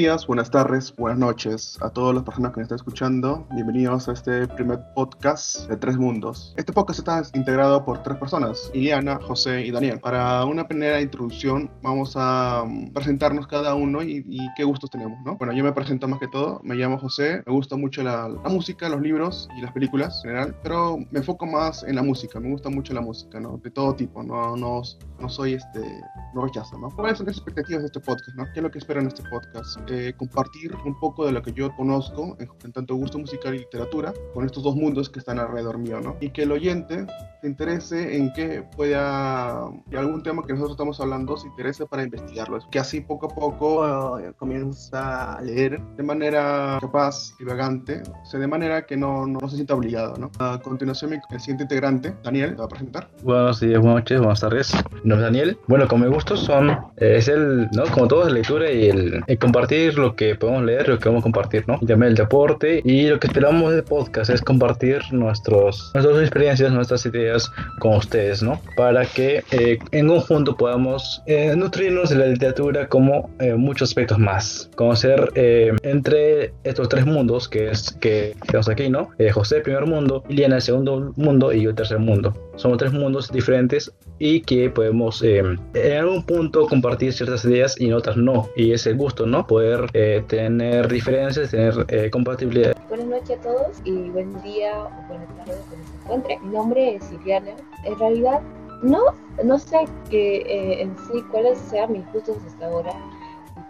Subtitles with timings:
[0.00, 3.46] Días, buenas tardes, buenas noches a todas las personas que me están escuchando.
[3.52, 6.54] Bienvenidos a este primer podcast de Tres Mundos.
[6.56, 10.00] Este podcast está integrado por tres personas, Iliana, José y Daniel.
[10.00, 15.18] Para una primera introducción vamos a mm, presentarnos cada uno y, y qué gustos tenemos,
[15.22, 15.36] ¿no?
[15.36, 18.48] Bueno, yo me presento más que todo, me llamo José, me gusta mucho la, la
[18.48, 22.40] música, los libros y las películas en general, pero me enfoco más en la música,
[22.40, 23.58] me gusta mucho la música, ¿no?
[23.58, 24.80] De todo tipo, no, no,
[25.20, 26.00] no soy este,
[26.34, 26.88] no rechazo, ¿no?
[26.88, 28.44] ¿Cuáles son las expectativas de este podcast, ¿no?
[28.46, 29.89] ¿Qué es lo que espero en este podcast?
[29.92, 33.58] Eh, compartir un poco de lo que yo conozco en, en, tanto gusto musical y
[33.58, 36.16] literatura con estos dos mundos que están alrededor mío, ¿no?
[36.20, 37.06] Y que el oyente
[37.40, 42.04] se interese en que pueda, y algún tema que nosotros estamos hablando, se interese para
[42.04, 42.60] investigarlo.
[42.70, 48.38] Que así poco a poco uh, comienza a leer de manera capaz, divagante, o sea,
[48.38, 50.30] de manera que no, no, no se sienta obligado, ¿no?
[50.38, 53.10] A continuación, mi el siguiente integrante, Daniel, te va a presentar.
[53.24, 54.72] Buenos días, buenas noches, buenas tardes.
[55.02, 55.58] Mi nombre es Daniel.
[55.66, 57.82] Bueno, con mi gustos son, eh, es el, ¿no?
[57.92, 61.22] Como todo, es lectura y el, el compartir lo que podemos leer, lo que a
[61.22, 61.78] compartir, ¿no?
[61.78, 67.04] También el deporte y lo que esperamos del podcast es compartir nuestros, nuestras experiencias, nuestras
[67.06, 68.60] ideas con ustedes, ¿no?
[68.76, 74.18] Para que eh, en conjunto podamos eh, nutrirnos de la literatura como eh, muchos aspectos
[74.18, 74.70] más.
[74.76, 79.10] Conocer eh, entre estos tres mundos que es que tenemos aquí, ¿no?
[79.18, 82.34] Eh, José, primer mundo, Iliana, el segundo mundo y yo, el tercer mundo.
[82.56, 87.86] Somos tres mundos diferentes y que podemos eh, en algún punto compartir ciertas ideas y
[87.86, 88.48] en otras no.
[88.54, 89.46] Y es el gusto, ¿no?
[89.46, 92.76] Poder eh, tener diferencias, tener eh, compatibilidad.
[92.88, 96.38] Buenas noches a todos y buen día o buenas tardes cuando se encuentre.
[96.42, 97.52] Mi nombre es Iliana.
[97.84, 98.42] En realidad,
[98.82, 99.00] no,
[99.42, 99.78] no sé
[100.10, 102.92] que, eh, en sí cuáles sean mis gustos hasta ahora.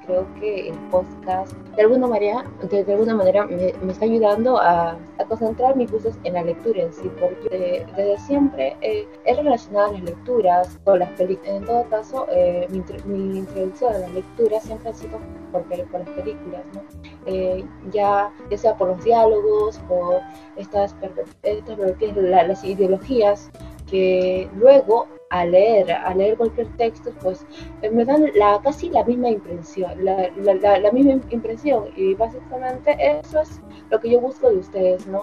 [0.06, 4.98] Creo que el podcast de alguna manera, de, de alguna manera me, está ayudando a,
[5.28, 10.02] concentrar mis gustos en la lectura en sí, porque desde siempre eh, he relacionado las
[10.02, 11.54] lecturas con las películas.
[11.54, 15.18] En todo caso, eh, mi, introducción a la lectura siempre ha sido
[15.52, 16.62] por, por las películas.
[17.26, 20.20] Eh, ya, ya sea por los diálogos, por
[20.56, 21.78] estas, estas
[22.16, 23.50] la, las ideologías
[23.90, 27.46] que luego a leer, a leer cualquier texto, pues
[27.92, 32.96] me dan la, casi la misma impresión, la, la, la, la, misma impresión y básicamente
[32.98, 35.22] eso es lo que yo busco de ustedes, ¿no?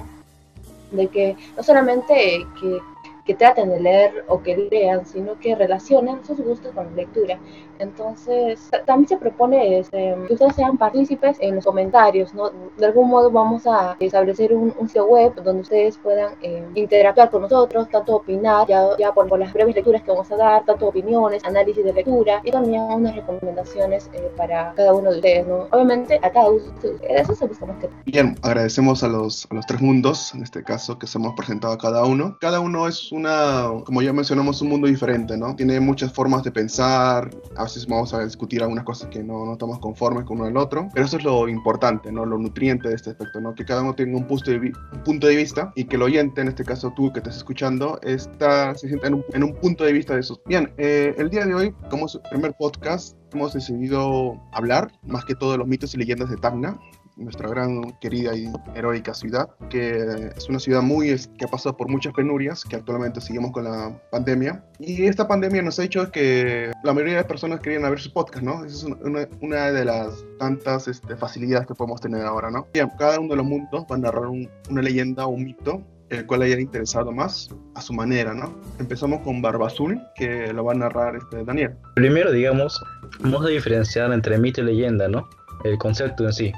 [0.91, 2.79] De que no solamente que,
[3.27, 7.37] que traten de leer o que lean, sino que relacionen sus gustos con la lectura.
[7.79, 12.49] Entonces, también se propone este, que ustedes sean partícipes en los comentarios, ¿no?
[12.77, 17.29] De algún modo vamos a establecer un, un sitio web donde ustedes puedan eh, interactuar
[17.29, 20.65] con nosotros, tanto opinar, ya, ya por, por, las breves lecturas que vamos a dar,
[20.65, 25.47] tanto opiniones, análisis de lectura y también unas recomendaciones eh, para cada uno de ustedes,
[25.47, 25.67] ¿no?
[25.71, 29.55] Obviamente, a cada uno de eso se busca más que Bien, agradecemos a los, a
[29.55, 32.37] los tres mundos, en este caso, que se hemos presentado a cada uno.
[32.39, 35.55] Cada uno es una, como ya mencionamos, un mundo diferente, ¿no?
[35.55, 39.53] Tiene muchas formas de pensar, a veces vamos a discutir algunas cosas que no, no
[39.53, 42.25] estamos conformes con uno del otro, pero eso es lo importante, ¿no?
[42.25, 43.53] Lo nutriente de este aspecto, ¿no?
[43.55, 46.41] Que cada uno tenga un punto de, un punto de vista y que el oyente,
[46.41, 49.83] en este caso tú que estás escuchando, está, se sienta en un, en un punto
[49.83, 50.41] de vista de eso.
[50.45, 55.35] Bien, eh, el día de hoy, como su primer podcast, hemos decidido hablar más que
[55.35, 56.79] todo de los mitos y leyendas de Tacna,
[57.17, 61.89] nuestra gran querida y heroica ciudad, que es una ciudad muy que ha pasado por
[61.89, 64.63] muchas penurias, que actualmente seguimos con la pandemia.
[64.79, 68.43] Y esta pandemia nos ha hecho que la mayoría de personas querían ver su podcast,
[68.43, 68.65] ¿no?
[68.65, 72.67] Esa es una, una de las tantas este, facilidades que podemos tener ahora, ¿no?
[72.73, 75.83] Bien, cada uno de los mundos va a narrar un, una leyenda o un mito
[76.09, 78.55] el cual haya interesado más a su manera, ¿no?
[78.79, 81.75] Empezamos con Barba Azul, que lo va a narrar este Daniel.
[81.95, 82.81] Primero, digamos,
[83.19, 85.27] vamos a diferenciar entre mito y leyenda, ¿no?
[85.63, 86.53] El concepto en sí.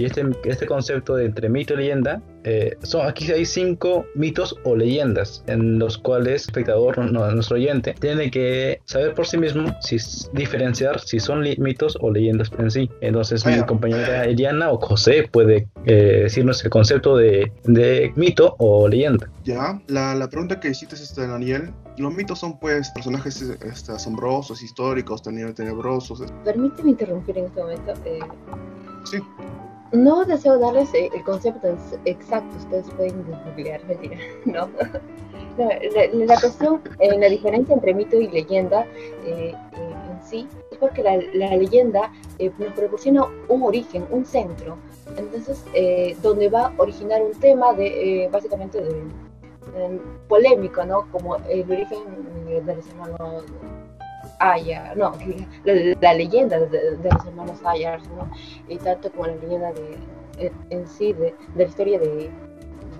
[0.00, 4.56] Y este, este concepto de entre mito y leyenda, eh, son, aquí hay cinco mitos
[4.64, 9.36] o leyendas en los cuales el espectador, no, nuestro oyente, tiene que saber por sí
[9.36, 9.98] mismo si
[10.32, 12.90] diferenciar si son mitos o leyendas en sí.
[13.02, 18.88] Entonces mi compañera Eliana o José puede eh, decirnos el concepto de, de, mito o
[18.88, 19.30] leyenda.
[19.44, 24.62] Ya, la, la pregunta que hiciste, este, Daniel, los mitos son pues personajes este, asombrosos,
[24.62, 26.24] históricos, tenebrosos.
[26.42, 27.92] Permíteme interrumpir en este momento.
[28.06, 28.20] Eh...
[29.04, 29.18] Sí.
[29.92, 34.68] No deseo darles el concepto exacto, ustedes pueden googlear, mentira, no.
[35.58, 35.68] La,
[36.12, 38.86] la, cuestión, eh, la diferencia entre mito y leyenda
[39.26, 44.24] eh, eh, en sí es porque la, la leyenda eh, nos proporciona un origen, un
[44.24, 44.78] centro,
[45.16, 45.64] entonces
[46.22, 49.02] donde va a originar un tema de básicamente de,
[50.28, 51.10] polémico, ¿no?
[51.10, 51.98] Como el origen
[52.48, 53.44] de los hermanos
[54.40, 55.12] Aya, no,
[55.64, 58.30] la, leyenda de, de, los hermanos Ayars, ¿no?
[58.68, 59.98] Y tanto como la leyenda de,
[60.38, 62.30] en, en sí, de, de, la historia de,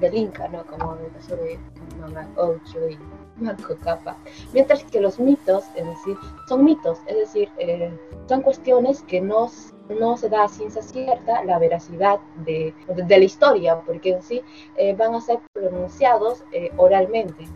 [0.01, 0.65] del Inca, ¿no?
[0.67, 1.59] Como el caso de
[1.99, 2.99] Mama Ocho y
[3.43, 4.17] Manco Capa.
[4.53, 6.17] Mientras que los mitos, es decir,
[6.47, 7.91] son mitos, es decir, eh,
[8.29, 13.25] son cuestiones que nos no se da a ciencia cierta la veracidad de, de la
[13.25, 14.41] historia, porque en sí
[14.77, 17.49] eh, van a ser pronunciados eh, oralmente.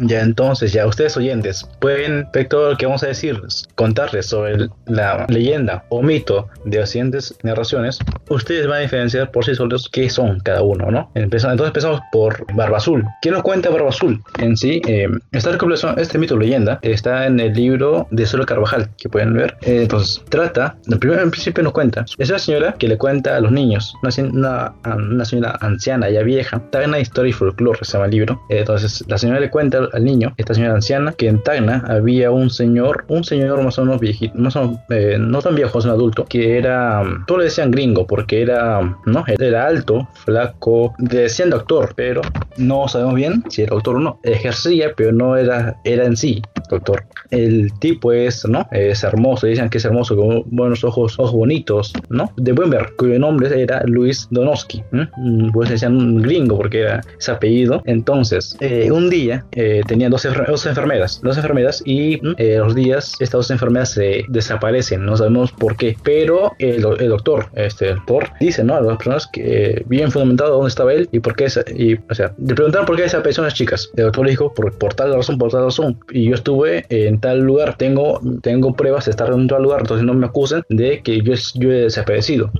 [0.00, 3.40] Ya entonces, ya ustedes oyentes pueden ver todo lo que vamos a decir,
[3.74, 7.98] contarles sobre la leyenda o mito de las siguientes narraciones.
[8.28, 11.10] Ustedes van a diferenciar por sí solos qué son cada uno, ¿no?
[11.14, 13.04] entonces empezamos por Barba Azul.
[13.22, 14.22] ¿Quién nos cuenta Barba Azul?
[14.38, 15.56] En sí, eh, esta
[15.96, 19.56] este mito leyenda está en el libro de Solo Carvajal, que pueden ver.
[19.62, 23.36] Eh, entonces, trata, en primer en principio nos cuenta, es una señora que le cuenta
[23.36, 27.78] a los niños, una, una, señora anciana, ya vieja, está en la historia y folclore,
[27.82, 28.40] se llama el libro.
[28.48, 32.50] entonces, la señora le cuenta al niño, esta señora anciana, que en Tacna había un
[32.50, 35.90] señor, un señor más o menos viejito, más o eh, no tan viejo, es un
[35.90, 41.50] adulto, que era, todos le decían gringo, porque era, no, era alto, flaco, le decían
[41.50, 42.22] doctor, pero
[42.56, 44.20] no sabemos bien si era doctor o no.
[44.22, 47.04] Ejercía, pero no era, era en sí doctor.
[47.30, 48.66] El tipo es, ¿no?
[48.70, 52.32] Es hermoso, dicen que es hermoso, con buenos ojos, ojos bonitos, ¿no?
[52.36, 54.82] De buen ver, cuyo nombre era Luis Donoski.
[54.92, 57.82] Mm, pues decían un gringo porque era ese apellido.
[57.84, 63.32] Entonces, eh, un día eh, tenía dos, enfermeras, dos enfermeras y eh, los días estas
[63.32, 67.98] dos enfermeras se desaparecen, no sabemos por qué, pero el, doctor, este, el
[68.40, 68.76] dice, ¿no?
[68.76, 71.46] A las personas que bien fundamentado dónde estaba él y por qué,
[71.76, 73.90] y, o sea, le preguntaron por qué desaparecieron las chicas.
[73.96, 77.40] El doctor le dijo, por tal razón, por tal razón, y yo estuve en tal
[77.40, 81.20] lugar, tengo, tengo pruebas de estar en tal lugar, entonces no me acusen de que
[81.20, 82.50] yo, yo he desaparecido.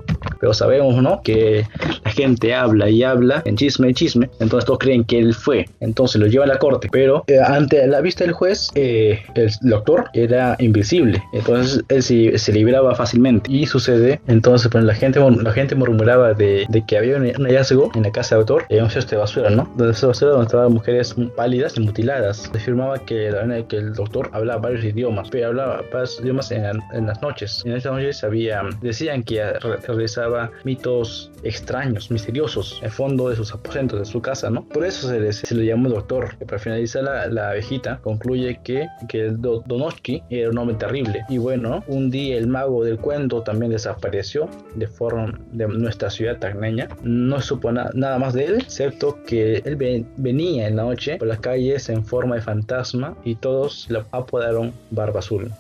[0.41, 1.23] Pero sabemos, ¿no?
[1.23, 1.67] Que
[2.05, 5.67] la gente habla y habla en chisme y chisme, entonces todos creen que él fue,
[5.81, 9.51] entonces lo lleva a la corte, pero eh, ante la vista del juez, eh, el
[9.63, 13.51] doctor era invisible, entonces él se, se, libraba fácilmente.
[13.51, 17.91] Y sucede, entonces pues, la gente la gente murmuraba de, de que había un, hallazgo
[17.95, 19.69] en la casa del doctor, en un cesto de basura, ¿no?
[19.77, 22.51] Basura donde estaban mujeres pálidas y mutiladas.
[22.53, 23.31] Se afirmaba que,
[23.69, 27.63] que el doctor hablaba varios idiomas, pero hablaba varios idiomas en, en las noches.
[27.65, 29.43] En esas noches había, decían que
[29.87, 34.67] realizaba mitos extraños, misteriosos, en el fondo de sus aposentos, de su casa, ¿no?
[34.69, 36.37] Por eso se le, se le llamó doctor.
[36.47, 41.25] Para finalizar la, la, abejita concluye que, que el Donoski era un hombre terrible.
[41.29, 46.39] Y bueno, un día el mago del cuento también desapareció de forma de nuestra ciudad
[46.39, 46.89] tagneña.
[47.03, 51.41] No supo nada más de él, excepto que él venía en la noche por las
[51.41, 55.51] calles en forma de fantasma y todos lo apodaron Barba Azul.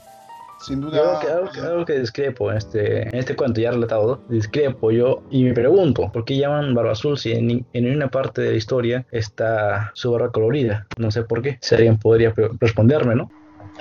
[0.61, 1.21] Sin duda.
[1.63, 6.11] Algo que, discrepo en este, en este cuento ya relatado, discrepo yo y me pregunto,
[6.11, 10.11] ¿por qué llaman Barba Azul si en, en una parte de la historia está su
[10.11, 10.87] barba colorida?
[10.97, 11.59] No sé por qué.
[11.61, 13.31] Si alguien podría responderme, ¿no?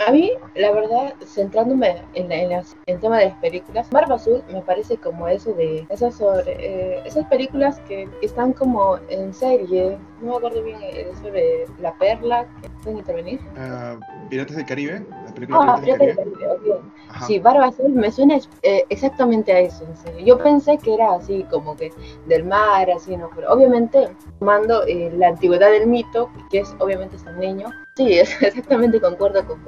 [0.07, 4.97] A mí, la verdad, centrándome en, el tema de las películas, Barba Azul me parece
[4.97, 9.97] como eso de esas eh, esas películas que están como en serie.
[10.21, 13.39] No me acuerdo bien eh, sobre la perla que pueden intervenir.
[13.55, 13.99] Uh,
[14.29, 16.15] Piratas del Caribe, película ah, Caribe.
[16.15, 16.81] Caribe
[17.27, 20.25] Sí, Barba Azul me suena eh, exactamente a eso, en serio.
[20.25, 21.91] Yo pensé que era así, como que
[22.27, 23.29] del mar, así, ¿no?
[23.35, 24.09] Pero obviamente,
[24.39, 28.11] tomando la antigüedad del mito, que es obviamente San Niño, Sí,
[28.41, 29.59] exactamente concuerdo con,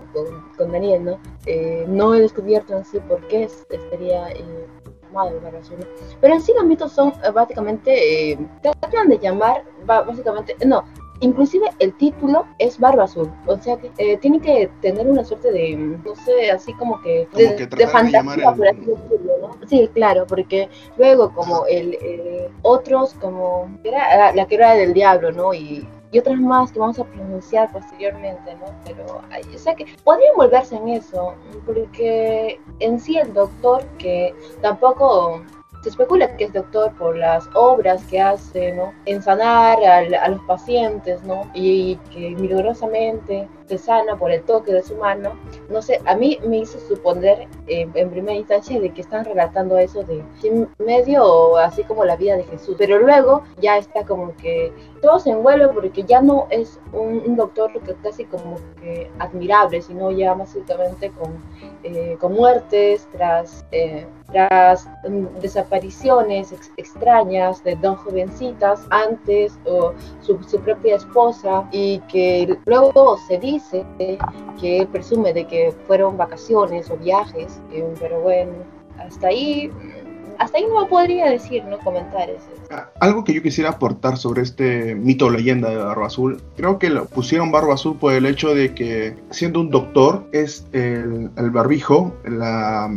[0.58, 1.20] con, Daniel, ¿no?
[1.46, 4.68] Eh, no he descubierto en sí por qué estaría eh,
[5.60, 5.78] azul,
[6.20, 10.84] Pero en sí los mitos son eh, básicamente, eh, tratan de llamar, básicamente, no,
[11.20, 15.52] inclusive el título es Barba Azul, o sea que eh, tiene que tener una suerte
[15.52, 19.68] de, no sé, así como que de, fantasía, por así decirlo, ¿no?
[19.68, 21.98] Sí, claro, porque luego como el
[22.62, 25.54] otros, como era la que era del diablo, ¿no?
[25.54, 28.68] Y y otras más que vamos a pronunciar posteriormente, ¿no?
[28.86, 29.22] Pero,
[29.54, 31.34] o sea que podrían volverse en eso,
[31.66, 35.42] porque en sí el doctor, que tampoco
[35.86, 38.92] se especula que es doctor por las obras que hace, ¿no?
[39.06, 41.44] En sanar a, los pacientes, ¿no?
[41.54, 45.40] Y que milagrosamente se sana por el toque de su mano.
[45.70, 49.78] No sé, a mí me hizo suponer eh, en primera instancia de que están relatando
[49.78, 50.24] eso de
[50.80, 52.76] medio así como la vida de Jesús.
[52.80, 54.74] Pero luego ya está como que
[55.04, 60.34] todo se envuelve porque ya no es un, doctor casi como que admirable, sino ya
[60.34, 61.44] básicamente con,
[61.84, 63.68] eh, con muertes tras...
[63.72, 72.58] Eh, tras mm, desapariciones extrañas de dos jovencitas antes o su, propia esposa y que
[72.66, 73.86] luego se dice
[74.60, 78.52] que él presume de que fueron vacaciones o viajes, eh, pero bueno,
[78.98, 79.72] hasta ahí
[80.40, 82.48] hasta ahí no podría decir, no comentar eso.
[82.72, 86.80] Ah, algo que yo quisiera aportar sobre este mito o leyenda de Barba Azul, creo
[86.80, 91.30] que lo pusieron Barba Azul por el hecho de que siendo un doctor es el,
[91.38, 92.90] el barbijo, la,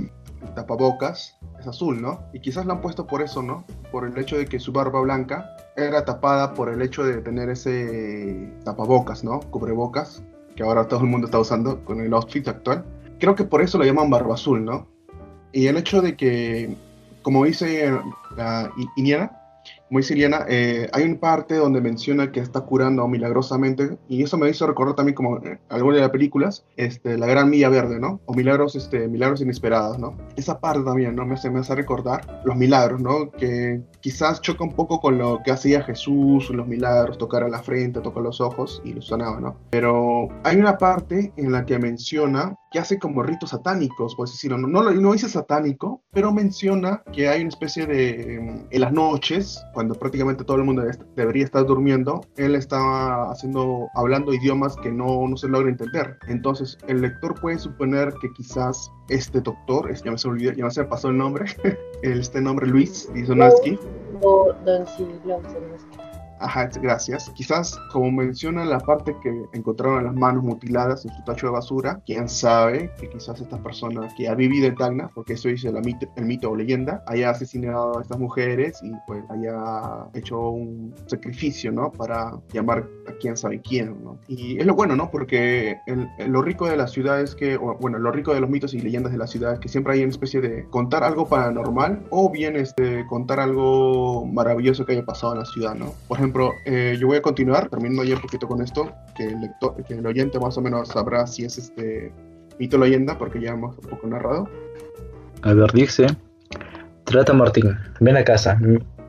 [0.61, 2.21] tapabocas es azul, ¿no?
[2.33, 3.65] Y quizás lo han puesto por eso, ¿no?
[3.93, 7.49] Por el hecho de que su barba blanca era tapada por el hecho de tener
[7.49, 9.41] ese tapabocas, ¿no?
[9.51, 10.23] Cubrebocas,
[10.57, 12.85] que ahora todo el mundo está usando con el outfit actual.
[13.21, 14.89] Creo que por eso lo llaman barba azul, ¿no?
[15.53, 16.77] Y el hecho de que
[17.23, 17.93] como dice
[18.37, 19.38] la Iniana,
[19.91, 24.49] muy siriana, eh, hay una parte donde menciona que está curando milagrosamente, y eso me
[24.49, 28.21] hizo recordar también como eh, alguna de las películas, este, La Gran Milla Verde, ¿no?
[28.27, 30.17] O milagros, este, milagros inesperados, ¿no?
[30.37, 31.25] Esa parte también, ¿no?
[31.25, 33.31] Me hace, me hace recordar los milagros, ¿no?
[33.31, 37.63] Que quizás choca un poco con lo que hacía Jesús, los milagros, tocar a la
[37.63, 39.57] frente, tocar los ojos y los sanaba, ¿no?
[39.71, 44.59] Pero hay una parte en la que menciona que hace como ritos satánicos, por decirlo.
[44.59, 49.63] No, no, no dice satánico, pero menciona que hay una especie de, en las noches,
[49.75, 50.83] cuando prácticamente todo el mundo
[51.17, 56.19] debería estar durmiendo, él estaba haciendo, hablando idiomas que no, no se logra entender.
[56.29, 60.71] Entonces, el lector puede suponer que quizás este doctor, ya me se olvidó, ya me
[60.71, 61.47] se pasó el nombre,
[62.03, 63.79] este nombre Luis Dizonaski.
[64.23, 64.85] O Don
[66.41, 67.31] Ajá, gracias.
[67.35, 72.01] Quizás, como menciona la parte que encontraron las manos mutiladas en su tacho de basura,
[72.07, 76.25] quién sabe que quizás esta persona que ha vivido en Tacna, porque eso dice el
[76.25, 81.91] mito o leyenda, haya asesinado a estas mujeres y pues haya hecho un sacrificio, ¿no?
[81.91, 84.19] Para llamar a quién sabe quién, ¿no?
[84.29, 85.11] Y es lo bueno, ¿no?
[85.11, 85.79] Porque
[86.27, 89.13] lo rico de la ciudad es que, bueno, lo rico de los mitos y leyendas
[89.13, 92.57] de la ciudad es que siempre hay una especie de contar algo paranormal o bien
[92.57, 95.95] este, contar algo maravilloso que haya pasado en la ciudad, ¿no?
[96.07, 99.25] Por ejemplo, ejemplo, eh, yo voy a continuar, termino ya un poquito con esto, que
[99.25, 102.13] el, lector, que el oyente más o menos sabrá si es este
[102.59, 104.49] mito o leyenda, porque ya hemos un poco narrado.
[105.43, 106.07] A ver, dice,
[107.05, 108.59] trata Martín, ven a casa,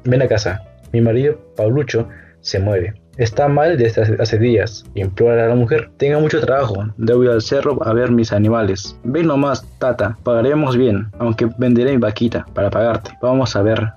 [0.05, 0.61] ven a casa,
[0.93, 2.07] mi marido, Paulucho,
[2.39, 2.93] se muere.
[3.19, 4.85] Está mal desde hace días.
[4.95, 5.91] Implora a la mujer.
[5.97, 6.85] Tenga mucho trabajo.
[6.95, 8.97] Debo ir al cerro a ver mis animales.
[9.03, 10.17] Ven nomás, tata.
[10.23, 11.07] Pagaremos bien.
[11.19, 13.11] Aunque venderé mi vaquita para pagarte.
[13.21, 13.89] Vamos a ver.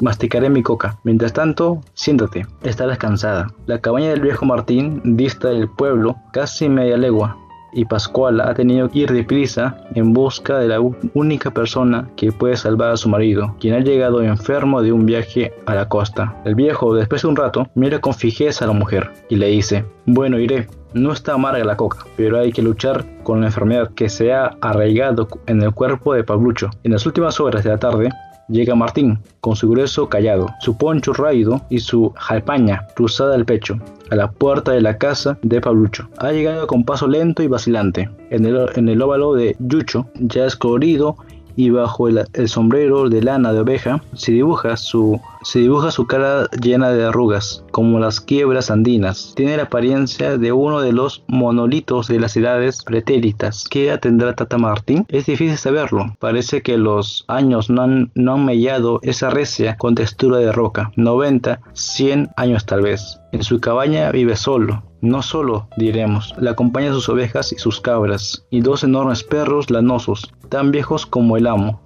[0.00, 0.96] masticaré mi coca.
[1.02, 2.46] Mientras tanto, siéntate.
[2.62, 3.48] Estarás cansada.
[3.66, 7.36] La cabaña del viejo Martín dista del pueblo casi media legua
[7.72, 10.80] y Pascual ha tenido que ir deprisa en busca de la
[11.14, 15.52] única persona que puede salvar a su marido, quien ha llegado enfermo de un viaje
[15.66, 16.40] a la costa.
[16.44, 19.84] El viejo, después de un rato, mira con fijeza a la mujer y le dice,
[20.06, 20.68] bueno, iré.
[20.94, 24.56] No está amarga la coca, pero hay que luchar con la enfermedad que se ha
[24.62, 26.70] arraigado en el cuerpo de Pablucho.
[26.82, 28.08] En las últimas horas de la tarde,
[28.48, 33.78] Llega Martín, con su grueso callado, su poncho raído y su jalpaña cruzada al pecho,
[34.10, 36.08] a la puerta de la casa de Pablucho.
[36.18, 38.08] Ha llegado con paso lento y vacilante.
[38.30, 41.16] En el, en el óvalo de Yucho, ya es colorido
[41.58, 46.48] y bajo el, sombrero de lana de oveja se dibuja, su, se dibuja su cara
[46.60, 49.32] llena de arrugas, como las quiebras andinas.
[49.36, 53.66] Tiene la apariencia de uno de los monolitos de las edades pretéritas.
[53.70, 55.06] ¿Qué edad tendrá Tata Martín?
[55.08, 56.14] Es difícil saberlo.
[56.18, 60.92] Parece que los años no han, no han mellado esa recia con textura de roca.
[60.96, 63.20] 90, 100 años tal vez.
[63.32, 68.46] En su cabaña vive solo, no solo, diremos, le acompañan sus ovejas y sus cabras,
[68.50, 71.80] y dos enormes perros lanosos, tan viejos como el amo,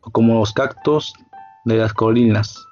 [0.00, 1.14] o como los cactos
[1.64, 2.66] de las colinas.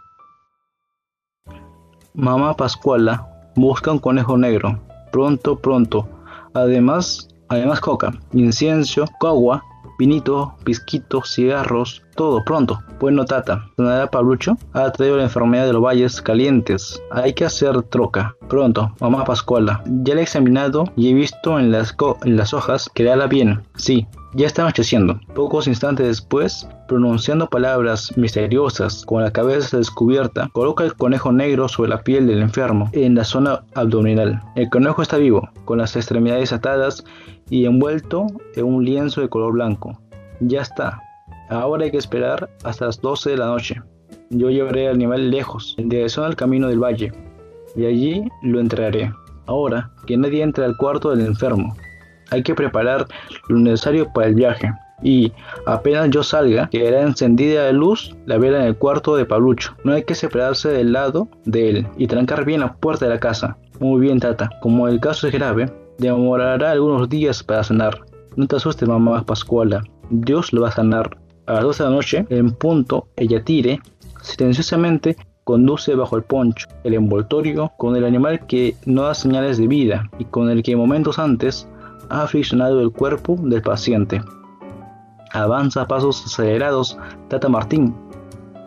[2.14, 4.78] Mamá Pascuala busca un conejo negro,
[5.11, 6.07] pronto, pronto.
[6.52, 9.64] Además, además coca, incienso, cogua,
[10.02, 12.80] vinito, pisquito, cigarros, todo pronto.
[12.99, 14.59] Bueno, Tata, ¿sonará Pablucho?
[14.73, 17.00] Ha traído la enfermedad de los valles calientes.
[17.12, 18.35] Hay que hacer troca.
[18.49, 19.80] Pronto, mamá Pascuala.
[20.02, 21.94] Ya la he examinado y he visto en las,
[22.25, 23.62] en las hojas que la bien.
[23.76, 25.21] Sí, ya está anocheciendo.
[25.35, 31.90] Pocos instantes después, pronunciando palabras misteriosas con la cabeza descubierta, coloca el conejo negro sobre
[31.90, 34.40] la piel del enfermo en la zona abdominal.
[34.56, 37.04] El conejo está vivo, con las extremidades atadas
[37.52, 40.00] y envuelto en un lienzo de color blanco.
[40.40, 41.02] Ya está.
[41.50, 43.82] Ahora hay que esperar hasta las 12 de la noche.
[44.30, 47.12] Yo llevaré al animal lejos, en dirección al camino del valle,
[47.76, 49.12] y allí lo enterraré.
[49.44, 51.76] Ahora, que nadie entre al cuarto del enfermo.
[52.30, 53.06] Hay que preparar
[53.49, 54.73] lo necesario para el viaje.
[55.02, 55.30] Y
[55.66, 59.76] apenas yo salga, quedará encendida la luz la vela en el cuarto de Pablucho.
[59.85, 63.21] No hay que separarse del lado de él y trancar bien la puerta de la
[63.21, 63.59] casa.
[63.78, 64.49] Muy bien, Tata.
[64.62, 65.71] Como el caso es grave,
[66.02, 68.00] demorará algunos días para sanar.
[68.37, 69.82] No te asustes, mamá Pascuala.
[70.11, 71.16] Dios lo va a sanar.
[71.47, 73.80] A las 12 de la noche, en punto, ella tire
[74.21, 79.66] silenciosamente conduce bajo el poncho, el envoltorio, con el animal que no da señales de
[79.66, 81.68] vida y con el que momentos antes
[82.11, 84.23] ha friccionado el cuerpo del paciente.
[85.32, 86.97] Avanza a pasos acelerados
[87.28, 87.94] Tata Martín,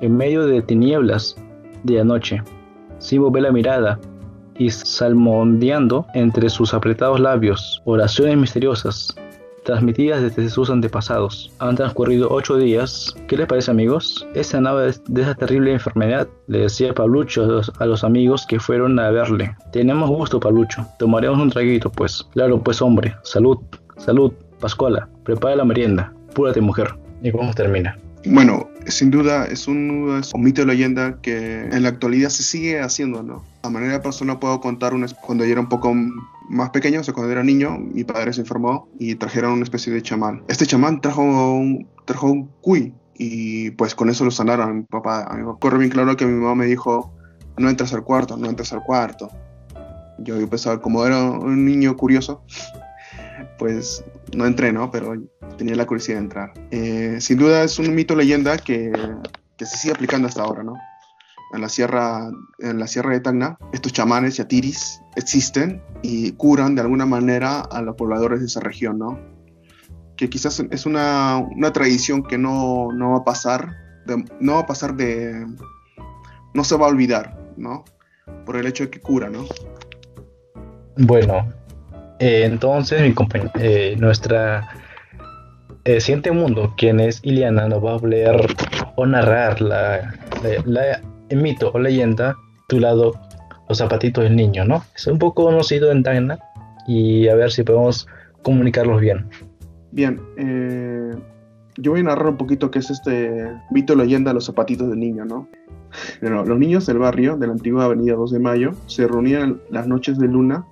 [0.01, 1.37] en medio de tinieblas
[1.83, 2.43] de la noche.
[2.97, 3.99] Sibo ve la mirada
[4.57, 9.15] y salmondeando entre sus apretados labios oraciones misteriosas
[9.65, 11.51] transmitidas desde sus antepasados.
[11.59, 13.13] Han transcurrido ocho días.
[13.27, 14.25] ¿Qué les parece amigos?
[14.33, 17.43] Esa nave de esa terrible enfermedad, le decía Pablucho
[17.79, 19.55] a los, amigos que fueron a verle.
[19.73, 20.87] Tenemos gusto, Pablucho.
[20.99, 22.25] Tomaremos un traguito, pues.
[22.31, 23.15] Claro, pues hombre.
[23.23, 23.57] Salud,
[23.97, 24.31] salud.
[24.61, 26.13] Pascuala, prepara la merienda.
[26.33, 26.95] Púrate, mujer.
[27.21, 27.97] ¿Y cómo termina?
[28.25, 33.21] Bueno, sin duda es un, mito de leyenda que en la actualidad se sigue haciendo,
[33.21, 33.43] ¿no?
[33.61, 35.93] A manera personal puedo contar una, cuando yo era un poco
[36.49, 39.93] más pequeño, o sea, cuando era niño, mi padre se informó y trajeron una especie
[39.93, 40.43] de chamán.
[40.47, 44.77] Este chamán trajo un, trajo un cuy y pues con eso lo sanaron.
[44.77, 47.13] Mi papá, a mí me ocurre bien claro que mi mamá me dijo,
[47.57, 49.29] no entres al cuarto, no entres al cuarto.
[50.19, 52.43] Yo, yo pensaba, como era un niño curioso,
[53.57, 54.03] pues
[54.35, 54.91] no entré, ¿no?
[54.91, 55.15] Pero
[55.57, 56.53] tenía la curiosidad de entrar.
[56.71, 58.91] Eh, sin duda es un mito leyenda que,
[59.57, 60.73] se sigue aplicando hasta ahora, ¿no?
[61.53, 66.81] En la, sierra, en la sierra de Tacna, estos chamanes yatiris existen y curan de
[66.81, 69.19] alguna manera a los pobladores de esa región, ¿no?
[70.17, 73.69] Que quizás es una, una tradición que no, no, va a pasar,
[74.39, 75.45] no va a pasar de...
[76.53, 77.85] no se va a olvidar, ¿no?
[78.45, 79.45] Por el hecho de que cura, ¿no?
[80.97, 81.47] Bueno,
[82.19, 83.13] eh, entonces mi
[83.59, 84.67] eh, nuestra
[85.83, 88.47] eh, siguiente mundo, quien es Iliana, nos va a hablar
[88.95, 90.13] o narrar la,
[91.29, 92.35] el mito o leyenda
[92.67, 93.13] titulado
[93.67, 94.83] Los zapatitos del niño, ¿no?
[94.95, 96.39] Es un poco conocido en Tacna
[96.87, 98.07] y a ver si podemos
[98.41, 99.27] comunicarlos bien.
[99.91, 100.19] Bien,
[101.77, 104.99] yo voy a narrar un poquito qué es este mito o leyenda los zapatitos del
[104.99, 105.47] niño, ¿no?
[106.21, 110.17] los niños del barrio de la antigua avenida 2 de Mayo se reunían las noches
[110.17, 110.65] de luna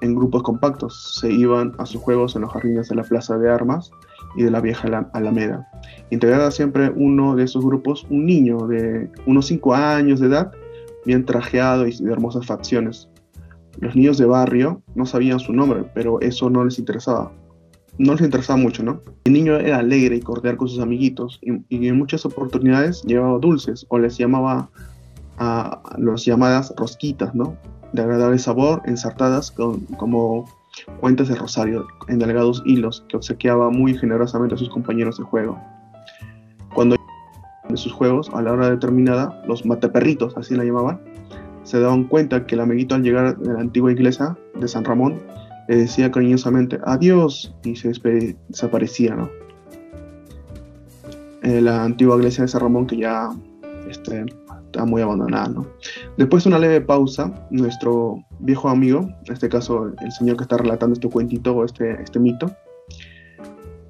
[0.00, 1.18] en grupos compactos.
[1.20, 3.90] Se iban a sus juegos en los jardines de la Plaza de Armas
[4.36, 5.66] y de la vieja Alameda.
[6.10, 10.52] Integrada siempre uno de esos grupos, un niño de unos 5 años de edad,
[11.04, 13.08] bien trajeado y de hermosas facciones.
[13.80, 17.32] Los niños de barrio no sabían su nombre, pero eso no les interesaba.
[17.98, 19.00] No les interesaba mucho, ¿no?
[19.24, 23.86] El niño era alegre y cordial con sus amiguitos y, en muchas oportunidades llevaba dulces
[23.88, 24.70] o les llamaba
[25.38, 27.56] a los llamadas rosquitas, ¿no?
[27.96, 30.48] De agradable sabor, ensartadas con, como
[31.00, 35.58] cuentas de rosario en delgados hilos que obsequiaba muy generosamente a sus compañeros de juego.
[36.74, 36.96] Cuando
[37.68, 41.00] de sus juegos, a la hora determinada, los mateperritos, así la llamaban,
[41.64, 45.20] se daban cuenta que el amiguito al llegar de la antigua iglesia de San Ramón
[45.68, 47.92] le decía cariñosamente adiós y se
[48.48, 49.28] desaparecía, ¿no?
[51.42, 53.30] Eh, la antigua iglesia de San Ramón que ya
[53.88, 54.26] este,
[54.86, 55.48] muy abandonada.
[55.48, 55.66] ¿no?
[56.16, 60.58] Después de una leve pausa, nuestro viejo amigo, en este caso el señor que está
[60.58, 62.50] relatando este cuentito o este, este mito,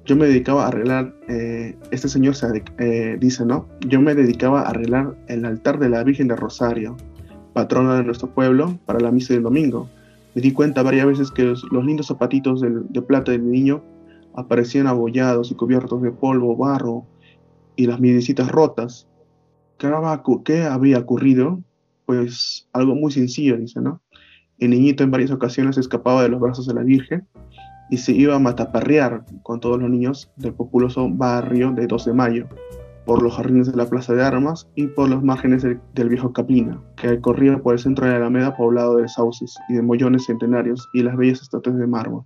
[0.07, 3.67] yo me dedicaba a arreglar, eh, este señor se, eh, dice, ¿no?
[3.87, 6.95] Yo me dedicaba a arreglar el altar de la Virgen de Rosario,
[7.51, 9.89] patrona de nuestro pueblo, para la misa del domingo.
[10.33, 13.83] Me di cuenta varias veces que los, lindos zapatitos de, de plata del niño
[14.33, 17.05] aparecían abollados y cubiertos de polvo, barro
[17.75, 19.07] y las midecitas rotas.
[19.77, 21.61] ¿Qué había ocurrido?
[22.05, 24.01] Pues algo muy sencillo, dice, ¿no?
[24.59, 27.27] El niñito en varias ocasiones escapaba de los brazos de la Virgen
[27.89, 32.13] y se iba a mataparrear con todos los niños del populoso barrio de 2 de
[32.13, 32.47] Mayo,
[33.05, 36.81] por los jardines de la Plaza de Armas y por los márgenes del, viejo Caplina,
[36.97, 40.89] que corría por el centro de la Alameda poblado de sauces y de mollones centenarios
[40.93, 42.23] y las bellas estatuas de mármol.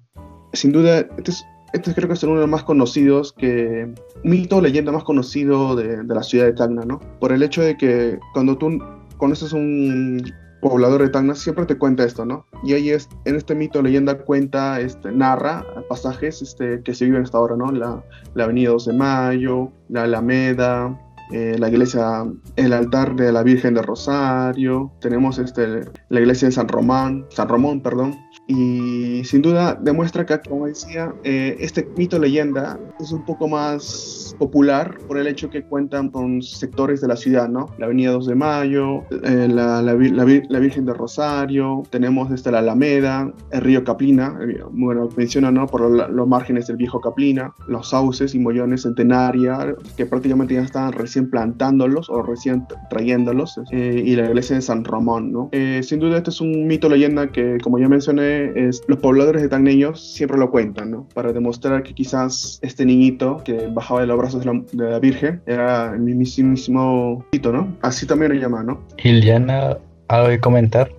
[0.54, 4.58] Sin duda, este es este creo que es uno de los más conocidos, que mito
[4.58, 7.00] o leyenda más conocido de, la ciudad de Tacna, ¿no?
[7.20, 8.80] Por el hecho de que cuando tú
[9.18, 10.32] conoces un
[10.62, 12.46] poblador de Tacna, siempre te cuenta esto, ¿no?
[12.64, 17.06] Y ahí es, en este mito o leyenda cuenta, este, narra pasajes este, que se
[17.06, 17.72] viven hasta ahora, ¿no?
[17.72, 18.04] La,
[18.36, 20.98] la Avenida 2 de Mayo, la Alameda,
[21.32, 22.26] eh, la iglesia,
[22.58, 27.48] el altar de la Virgen de Rosario, tenemos este, la iglesia de San Román, San
[27.48, 28.20] Ramón, perdón,
[28.52, 34.36] y sin duda demuestra que, como decía, eh, este mito leyenda es un poco más
[34.38, 37.68] popular por el hecho que cuentan con sectores de la ciudad, ¿no?
[37.78, 43.32] La Avenida 2 de Mayo, eh, la, la, Virgen de Rosario, tenemos este, la Alameda,
[43.52, 44.38] el río Caplina,
[44.72, 45.68] bueno, menciona, ¿no?
[45.68, 50.92] Por los márgenes del viejo Caplina, los sauces y mollones centenaria, que prácticamente ya están
[50.92, 55.50] recién plantándolos o recién trayéndolos, eh, y la iglesia de San Ramón, ¿no?
[55.52, 59.42] Eh, sin duda este es un mito leyenda que, como ya mencioné, es, los pobladores
[59.42, 61.08] de Tagneños siempre lo cuentan, ¿no?
[61.14, 65.94] Para demostrar que quizás este niñito que bajaba de los brazos de la, Virgen era
[65.94, 67.76] el mismísimo mito, ¿no?
[67.82, 68.82] Así también lo llaman, ¿no?
[69.04, 69.78] Iliana,
[70.08, 70.92] ¿algo que comentar?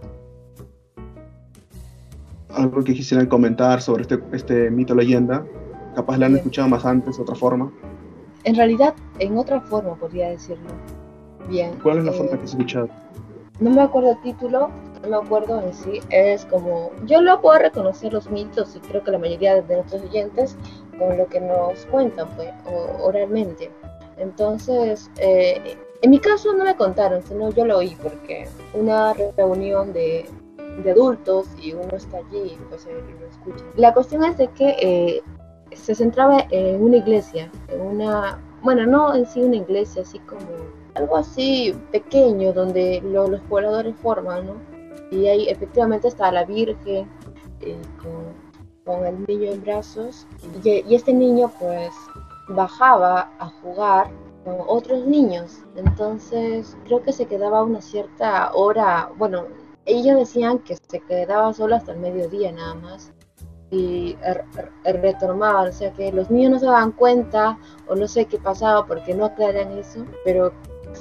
[2.51, 5.45] Algo que quisieran comentar sobre este, este mito leyenda.
[5.95, 7.73] Capaz la han escuchado más antes, de otra forma.
[8.45, 10.69] En realidad, en otra forma podría decirlo.
[11.49, 11.73] Bien.
[11.83, 12.89] ¿Cuál es la forma eh, que has escuchado?
[13.61, 14.71] No me acuerdo el título,
[15.09, 16.01] me acuerdo en sí.
[16.11, 16.91] Es como.
[17.05, 20.57] Yo lo puedo reconocer los mitos y creo que la mayoría de nuestros oyentes
[20.99, 22.51] con lo que nos cuentan, pues,
[23.01, 23.71] oralmente.
[24.19, 29.93] Entonces, eh, en mi caso no me contaron, sino yo lo oí porque una reunión
[29.93, 30.29] de,
[30.85, 33.65] de adultos y uno está allí, pues lo escucha.
[33.77, 35.23] La cuestión es de que eh,
[35.75, 40.47] se centraba en una iglesia, en una bueno, no en sí una iglesia, así como
[40.95, 44.55] algo así pequeño donde los pobladores forman, ¿no?
[45.13, 47.07] Y ahí efectivamente está la Virgen
[47.61, 50.27] eh, con, el niño en brazos
[50.65, 51.93] y, este niño pues
[52.49, 54.11] bajaba a jugar
[54.45, 55.59] con otros niños.
[55.77, 59.47] Entonces creo que se quedaba una cierta hora, bueno,
[59.85, 63.13] ellos decían que se quedaba solo hasta el mediodía nada más
[63.71, 64.17] y
[64.85, 68.87] retornaban, o sea que los niños no se daban cuenta o no sé qué pasaba
[68.87, 70.53] porque no aclaran eso, pero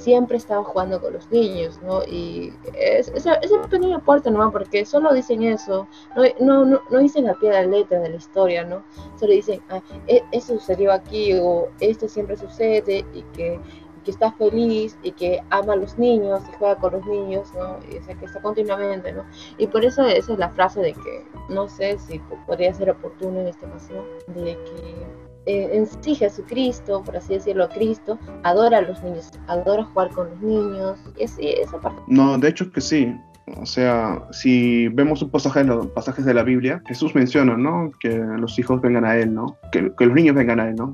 [0.02, 2.04] siempre estaban jugando con los niños, ¿no?
[2.04, 4.52] Y es, es, es un pequeño aporte, ¿no?
[4.52, 8.10] Porque solo dicen eso, no, no, no, no dicen al pie de la letra de
[8.10, 8.84] la historia, ¿no?
[9.20, 13.60] Solo dicen, ah, e, eso sucedió aquí o esto siempre sucede y que
[14.04, 17.78] que está feliz y que ama a los niños y juega con los niños, ¿no?
[17.92, 19.24] Y, o sea, que está continuamente, ¿no?
[19.58, 23.40] Y por eso esa es la frase de que, no sé si podría ser oportuno
[23.42, 28.82] en esta ocasión, de que eh, en sí Jesucristo, por así decirlo, Cristo, adora a
[28.82, 32.02] los niños, adora jugar con los niños, y así, esa parte.
[32.08, 33.16] No, de hecho que sí.
[33.58, 37.92] O sea, si vemos un pasaje los pasajes de la Biblia, Jesús menciona, ¿no?
[38.00, 39.58] Que los hijos vengan a Él, ¿no?
[39.72, 40.94] Que, que los niños vengan a Él, ¿no?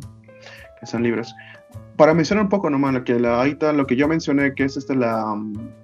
[0.79, 1.33] Que sean libres
[1.97, 4.77] para mencionar un poco nomás lo que la ahorita lo que yo mencioné que es
[4.77, 5.35] este la,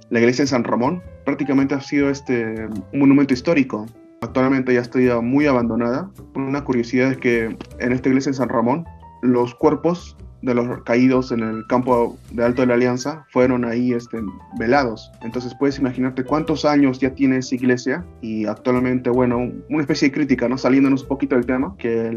[0.09, 3.87] la iglesia en San Ramón prácticamente ha sido este un monumento histórico
[4.23, 6.09] actualmente ya está muy abandonada.
[6.35, 8.85] Una curiosidad es que en esta iglesia en San Ramón
[9.21, 13.93] los cuerpos de los caídos en el campo de Alto de la Alianza fueron ahí
[13.93, 14.19] este,
[14.59, 15.09] velados.
[15.21, 20.13] Entonces puedes imaginarte cuántos años ya tiene esa iglesia y actualmente, bueno, una especie de
[20.13, 20.57] crítica, ¿no?
[20.57, 22.11] Saliéndonos un poquito del tema, que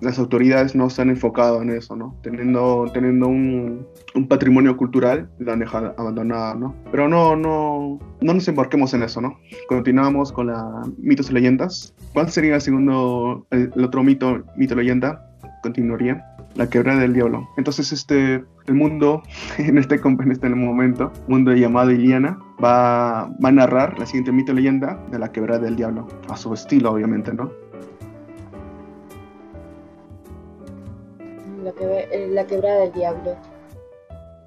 [0.00, 2.16] las autoridades no se han enfocado en eso, ¿no?
[2.22, 6.74] Teniendo, teniendo un, un, patrimonio cultural, la han dejado abandonada, ¿no?
[6.90, 9.38] Pero no, no, no nos embarquemos en eso, ¿no?
[9.68, 11.94] Continuamos con la mitos y leyendas.
[12.14, 15.22] ¿Cuál sería el segundo, el, el otro mito, mito leyenda?
[15.62, 17.48] Continuaría la quebrada del diablo.
[17.56, 19.22] Entonces, este, el mundo,
[19.58, 24.52] en este, en este momento, mundo llamado Iliana, va, va a narrar la siguiente mito
[24.52, 27.50] leyenda de la quebrada del diablo, a su estilo, obviamente, ¿no?
[31.62, 31.72] La,
[32.28, 33.36] la quebrada del diablo.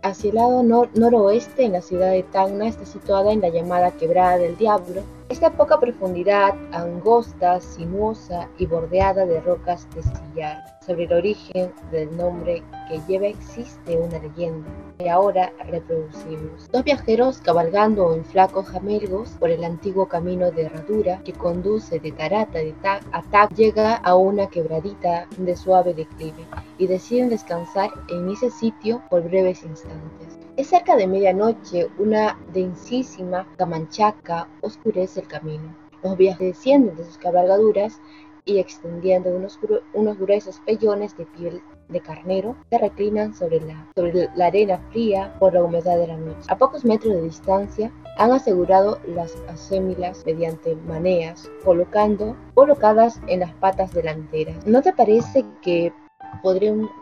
[0.04, 4.40] Hacia el lado noroeste, en la ciudad de Tacna, está situada en la llamada Quebrada
[4.40, 5.04] del Diablo.
[5.32, 10.62] Esta poca profundidad, angosta, sinuosa y bordeada de rocas de sillar.
[10.86, 16.70] Sobre el origen del nombre que lleva existe una leyenda que ahora reproducimos.
[16.70, 22.12] Dos viajeros cabalgando en flacos jamelgos por el antiguo camino de herradura que conduce de
[22.12, 26.46] Tarata de Tac a Tac llega a una quebradita de suave declive
[26.78, 30.41] y deciden descansar en ese sitio por breves instantes.
[30.58, 35.74] Es cerca de medianoche, una densísima camanchaca oscurece el camino.
[36.04, 38.02] Los viajeros descienden de sus cabalgaduras
[38.44, 45.34] y extendiendo unos, gruesos pellones de piel de carnero se reclinan sobre la, arena fría
[45.40, 46.48] por la humedad de la noche.
[46.50, 53.54] A pocos metros de distancia han asegurado las asémilas mediante maneas, colocando, colocadas en las
[53.54, 54.66] patas delanteras.
[54.66, 55.94] ¿No te parece que,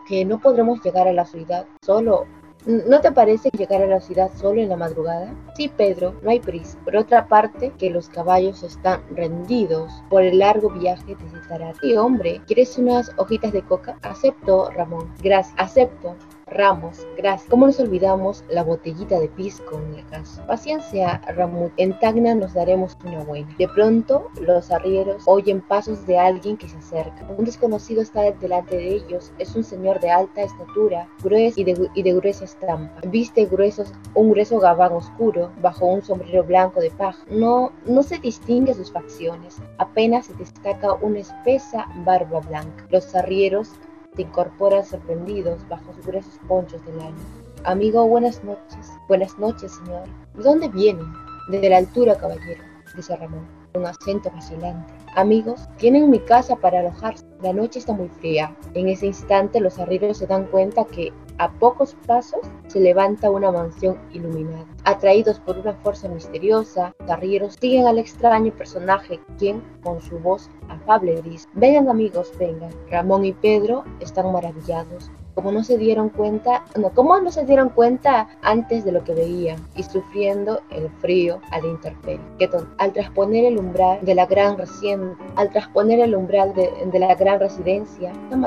[0.06, 2.26] que no podremos llegar a la ciudad solo
[2.66, 5.34] ¿No te parece llegar a la ciudad solo en la madrugada?
[5.56, 6.78] Sí, Pedro, no hay prisa.
[6.84, 11.78] Por otra parte, que los caballos están rendidos por el largo viaje desde Tarata.
[11.80, 13.98] Sí, hombre, ¿quieres unas hojitas de coca?
[14.02, 15.10] Acepto, Ramón.
[15.22, 16.16] Gracias, acepto.
[16.50, 17.48] Ramos, gracias.
[17.48, 20.44] ¿Cómo nos olvidamos la botellita de pisco en la casa?
[20.46, 21.72] Paciencia, Ramón.
[21.76, 23.54] En Tacna nos daremos una buena.
[23.56, 27.24] De pronto, los arrieros oyen pasos de alguien que se acerca.
[27.38, 29.32] Un desconocido está delante de ellos.
[29.38, 33.00] Es un señor de alta estatura, grueso y de, y de gruesa estampa.
[33.06, 37.22] Viste gruesos, un grueso gabán oscuro bajo un sombrero blanco de paja.
[37.30, 39.62] No, no se distingue sus facciones.
[39.78, 42.86] Apenas se destaca una espesa barba blanca.
[42.90, 43.70] Los arrieros
[44.16, 47.16] incorporan sorprendidos bajo sus gruesos ponchos de lana.
[47.64, 48.90] Amigo, buenas noches.
[49.08, 50.04] Buenas noches, señor.
[50.34, 51.02] ¿De dónde viene?
[51.50, 52.62] Desde la altura, caballero,
[52.96, 54.92] dice Ramón, con acento vacilante.
[55.16, 57.26] Amigos, tienen mi casa para alojarse.
[57.42, 58.54] La noche está muy fría.
[58.74, 63.50] En ese instante los arrieros se dan cuenta que a pocos pasos se levanta una
[63.50, 64.66] mansión iluminada.
[64.84, 70.50] Atraídos por una fuerza misteriosa, los arrieros siguen al extraño personaje, quien, con su voz
[70.68, 72.70] afable, dice, vengan amigos, vengan.
[72.90, 77.70] Ramón y Pedro están maravillados como no se dieron cuenta, no, como no se dieron
[77.70, 82.20] cuenta antes de lo que veían y sufriendo el frío a la intemperie.
[82.78, 84.56] Al trasponer el umbral de la gran
[85.36, 88.46] al trasponer el umbral de, de la gran residencia, no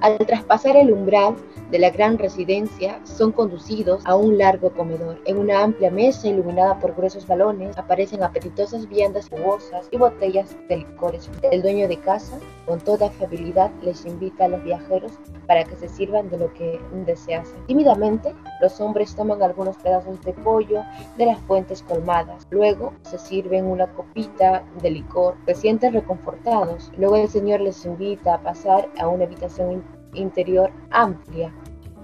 [0.00, 1.34] al traspasar el umbral
[1.70, 5.20] de la gran residencia son conducidos a un largo comedor.
[5.24, 10.78] En una amplia mesa iluminada por gruesos balones aparecen apetitosas viandas jugosas y botellas de
[10.78, 11.28] licores.
[11.50, 15.12] El dueño de casa, con toda afabilidad, les invita a los viajeros
[15.46, 17.66] para que se sirvan de lo que deseasen.
[17.66, 20.82] Tímidamente, los hombres toman algunos pedazos de pollo
[21.16, 22.46] de las fuentes colmadas.
[22.50, 25.34] Luego se sirven una copita de licor.
[25.46, 26.92] Se sienten reconfortados.
[26.96, 29.82] Luego el Señor les invita a pasar a una habitación
[30.14, 31.52] interior amplia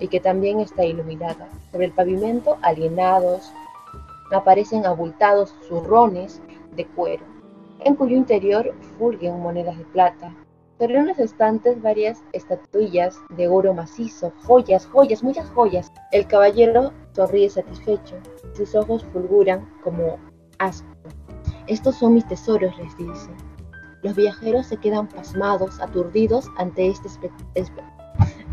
[0.01, 1.49] y que también está iluminada.
[1.71, 3.53] Sobre el pavimento, alienados,
[4.33, 6.41] aparecen abultados zurrones
[6.77, 7.25] de cuero,
[7.81, 10.35] en cuyo interior fulguen monedas de plata.
[10.81, 15.93] Sobre unos estantes varias estatuillas de oro macizo, joyas, joyas, muchas joyas.
[16.11, 18.17] El caballero sonríe satisfecho,
[18.55, 20.17] sus ojos fulguran como
[20.59, 20.89] asco.
[21.67, 23.31] Estos son mis tesoros, les dice.
[24.03, 27.11] Los viajeros se quedan pasmados, aturdidos ante este,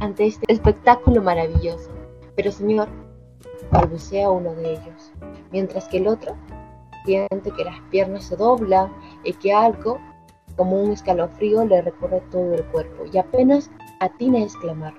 [0.01, 1.89] ante este espectáculo maravilloso.
[2.35, 2.89] Pero señor,
[3.71, 5.13] balbucea uno de ellos,
[5.53, 6.35] mientras que el otro
[7.05, 8.91] siente que las piernas se doblan
[9.23, 9.97] y que algo,
[10.57, 14.93] como un escalofrío, le recorre todo el cuerpo y apenas atina a exclamar,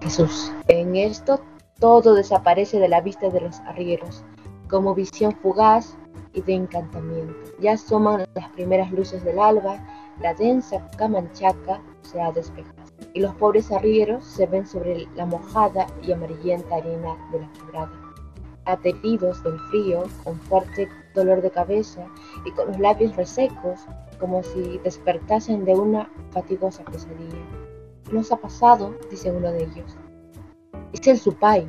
[0.00, 0.50] Jesús.
[0.68, 1.40] En esto
[1.78, 4.24] todo desaparece de la vista de los arrieros,
[4.70, 5.98] como visión fugaz
[6.32, 7.34] y de encantamiento.
[7.60, 9.84] Ya asoman las primeras luces del alba,
[10.20, 12.82] la densa camanchaca se ha despejado
[13.14, 17.92] y los pobres arrieros se ven sobre la mojada y amarillenta arena de la quebrada.
[18.64, 22.06] Ateridos del frío, con fuerte dolor de cabeza
[22.44, 23.80] y con los labios resecos,
[24.22, 27.42] como si despertasen de una fatigosa pesadilla.
[28.12, 28.94] ¿Nos ha pasado?
[29.10, 29.96] dice uno de ellos.
[30.92, 31.66] Es el supay.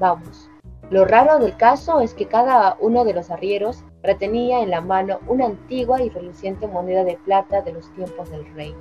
[0.00, 0.50] Vamos.
[0.88, 5.18] Lo raro del caso es que cada uno de los arrieros retenía en la mano
[5.26, 8.74] una antigua y reluciente moneda de plata de los tiempos del rey.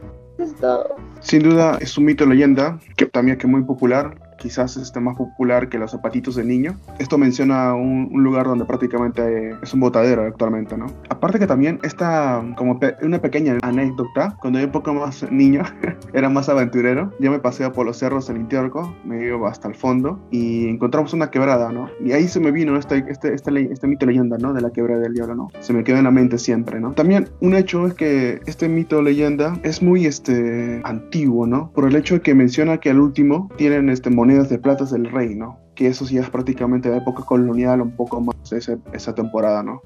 [1.19, 5.15] Sin duda es un mito leyenda que también que es muy popular quizás este más
[5.15, 6.75] popular que los zapatitos de niño.
[6.99, 10.87] Esto menciona un, lugar donde prácticamente es un botadero actualmente, ¿no?
[11.09, 15.63] Aparte que también está como una pequeña anécdota, cuando yo un poco más niño,
[16.13, 19.75] era más aventurero, yo me paseo por los cerros en Intiorco, me iba hasta el
[19.75, 21.89] fondo y encontramos una quebrada, ¿no?
[22.03, 24.53] Y ahí se me vino este, este, este, este mito leyenda, ¿no?
[24.53, 25.47] De la quebrada del diablo, ¿no?
[25.61, 26.91] Se me quedó en la mente siempre, ¿no?
[26.91, 31.71] También un hecho es que este mito leyenda es muy este, antiguo, ¿no?
[31.73, 35.05] Por el hecho de que menciona que al último tienen este, monedas de platas del
[35.11, 39.61] reino, que eso sí es prácticamente de época colonial, un poco más ese, esa temporada,
[39.61, 39.81] ¿no?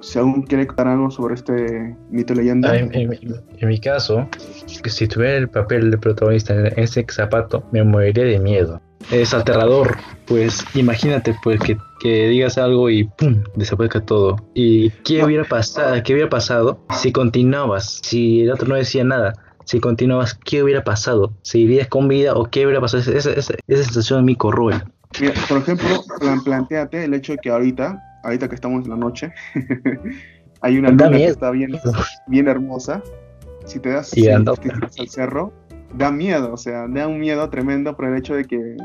[0.00, 2.70] Si aún quiere contar algo sobre este mito leyenda.
[2.70, 4.28] Ah, en, mi caso,
[4.82, 8.80] que si tuviera el papel de protagonista en ese zapato, me moriría de miedo.
[9.10, 13.42] Es aterrador, pues imagínate pues que, que digas algo y ¡pum!
[13.56, 14.36] desaparezca todo.
[14.54, 18.00] ¿Y qué hubiera pasado, qué hubiera pasado si continuabas?
[18.04, 21.32] Si el otro no decía nada si continuabas, ¿qué hubiera pasado?
[21.42, 23.02] ¿Seguirías con vida o qué hubiera pasado?
[23.02, 24.80] Esa, esa, esa sensación me corroe.
[25.20, 25.88] Mira, por ejemplo,
[26.44, 29.32] planteate el hecho de que ahorita, ahorita que estamos en la noche,
[30.60, 31.72] hay una luna que está bien,
[32.28, 33.02] bien hermosa.
[33.64, 34.44] Si te das si al
[35.08, 35.52] cerro,
[35.94, 38.76] da miedo, o sea, da un miedo tremendo por el hecho de que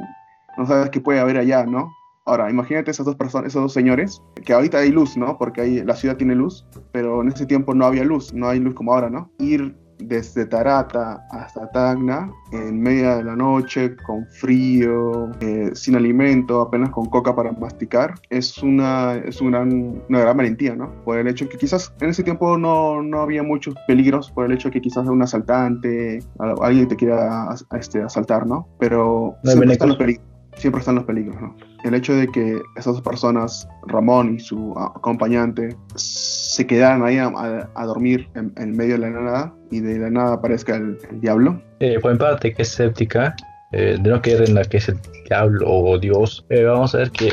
[0.57, 1.89] no sabes qué puede haber allá, ¿no?
[2.25, 5.37] Ahora, imagínate esas dos personas, esos dos señores, que ahorita hay luz, ¿no?
[5.37, 8.59] Porque ahí la ciudad tiene luz, pero en ese tiempo no había luz, no hay
[8.59, 9.31] luz como ahora, ¿no?
[9.39, 9.75] Ir
[10.07, 16.89] desde Tarata hasta Tacna, en media de la noche, con frío, eh, sin alimento, apenas
[16.91, 20.91] con coca para masticar, es una, es una gran, una gran valentía, ¿no?
[21.03, 24.53] Por el hecho que quizás en ese tiempo no, no había muchos peligros, por el
[24.53, 26.19] hecho que quizás un asaltante,
[26.61, 28.67] alguien te quiera este, asaltar, ¿no?
[28.79, 31.55] Pero siempre están los peligros siempre están los peligros, ¿no?
[31.83, 37.85] El hecho de que esas dos personas, Ramón y su acompañante, se quedaran ahí a,
[37.85, 41.61] dormir en, medio de la nada y de la nada aparezca el, diablo.
[41.79, 43.35] Eh, por mi parte, que es escéptica,
[43.71, 46.99] eh, de no creer en la que es el diablo o Dios, eh, vamos a
[46.99, 47.31] ver que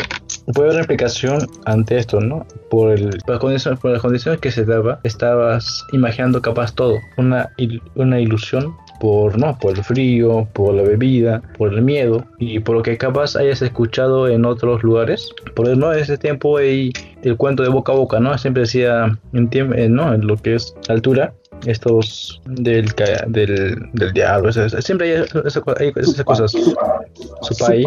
[0.53, 2.47] puede haber una explicación ante esto, ¿no?
[2.71, 6.99] Por, el, por, las condiciones, por las condiciones que se daba, estabas imaginando capaz todo,
[7.17, 7.51] una,
[7.95, 9.59] una ilusión por, ¿no?
[9.59, 13.61] por el frío, por la bebida, por el miedo y por lo que capaz hayas
[13.61, 15.29] escuchado en otros lugares.
[15.55, 15.93] Por ¿no?
[15.93, 16.91] en ese tiempo el
[17.37, 18.39] cuento de boca a boca, ¿no?
[18.39, 20.15] Siempre decía en, eh, ¿no?
[20.15, 21.35] en lo que es altura,
[21.67, 22.87] estos del,
[23.27, 26.53] del, del diablo, siempre hay, esas, cosas.
[26.53, 27.87] Su país.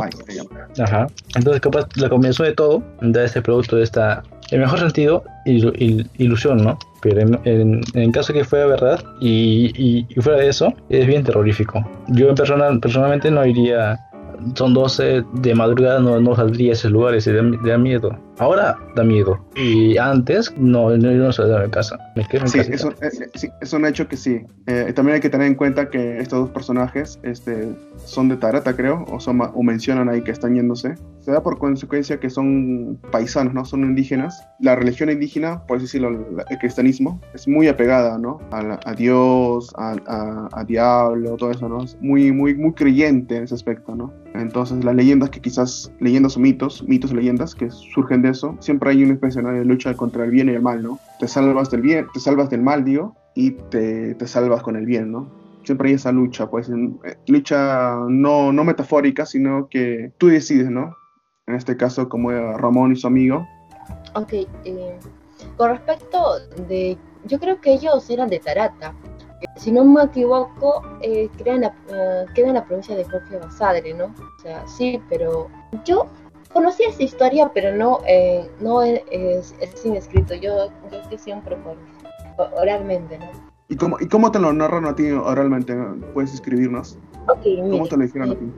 [0.79, 1.07] Ajá.
[1.35, 6.63] Entonces, capaz la combinación de todo da este producto de esta, en mejor sentido, ilusión,
[6.63, 6.77] ¿no?
[7.01, 9.71] Pero en, en, caso que fuera verdad y,
[10.09, 11.85] y, fuera de eso, es bien terrorífico.
[12.07, 13.99] Yo personal, personalmente no iría
[14.55, 18.17] son 12 de madrugada, no, no saldría a esos lugares, da, da miedo.
[18.39, 19.39] Ahora da miedo.
[19.55, 21.97] Y antes no, no, no salía de casa.
[22.15, 24.41] Me en Sí, es un, eh, sí, es un hecho que sí.
[24.67, 27.69] Eh, también hay que tener en cuenta que estos dos personajes este,
[28.05, 30.93] son de Tarata, creo, o, son, o mencionan ahí que están yéndose.
[31.21, 33.65] Se da por consecuencia que son paisanos, ¿no?
[33.65, 34.39] Son indígenas.
[34.59, 38.39] La religión indígena, por así decirlo, el cristianismo, es muy apegada, ¿no?
[38.51, 41.83] A, la- a Dios, a, a- a diablo, todo eso, ¿no?
[41.83, 44.13] Es muy, muy, muy creyente en ese aspecto, ¿no?
[44.39, 48.55] Entonces, las leyendas que quizás, leyendas o mitos, mitos o leyendas que surgen de eso,
[48.59, 50.99] siempre hay una especie de lucha contra el bien y el mal, ¿no?
[51.19, 54.85] Te salvas del bien, te salvas del mal, digo, y te, te salvas con el
[54.85, 55.27] bien, ¿no?
[55.63, 60.95] Siempre hay esa lucha, pues, eh, lucha no, no metafórica, sino que tú decides, ¿no?
[61.47, 63.47] En este caso, como Ramón y su amigo.
[64.15, 64.99] Ok, eh,
[65.55, 68.93] con respecto de, yo creo que ellos eran de Tarata.
[69.55, 73.37] Si no me equivoco, eh, queda, en la, eh, queda en la provincia de Jorge
[73.37, 74.05] Basadre, ¿no?
[74.05, 75.47] O sea, sí, pero
[75.85, 76.07] yo
[76.53, 80.33] conocí esa historia, pero no, eh, no es, es- es sin escrito.
[80.35, 81.75] Yo, yo es que siempre por,
[82.55, 83.25] oralmente, ¿no?
[83.69, 85.75] ¿Y cómo, ¿Y cómo te lo narran a ti oralmente?
[86.13, 86.97] ¿Puedes escribirnos?
[87.27, 88.51] Ok, ¿Cómo te lo dijeron a ti?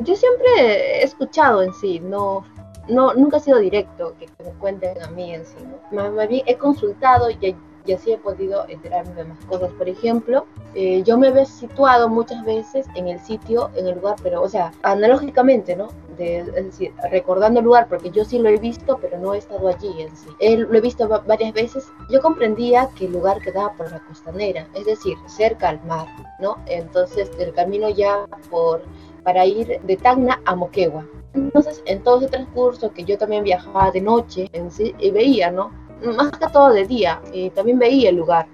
[0.00, 2.44] yo siempre he escuchado en sí, no,
[2.88, 5.96] no nunca ha sido directo que, me cuenten a mí en sí, ¿no?
[5.96, 9.70] Más, más bien he consultado y, y así he podido enterarme de más cosas.
[9.72, 14.16] Por ejemplo, eh, yo me he situado muchas veces en el sitio, en el lugar,
[14.22, 15.88] pero, o sea, analógicamente, ¿no?
[16.16, 19.38] De, es decir, recordando el lugar, porque yo sí lo he visto, pero no he
[19.38, 20.28] estado allí en sí.
[20.40, 21.86] Eh, lo he visto va- varias veces.
[22.10, 26.06] Yo comprendía que el lugar quedaba por la costanera, es decir, cerca al mar,
[26.38, 26.58] ¿no?
[26.66, 28.82] Entonces, el camino ya por
[29.24, 31.06] para ir de Tacna a Moquegua.
[31.34, 35.50] Entonces, en todo ese transcurso que yo también viajaba de noche en sí, y veía,
[35.50, 35.70] ¿no?
[36.04, 38.46] Más que todo de día, y también veía el lugar.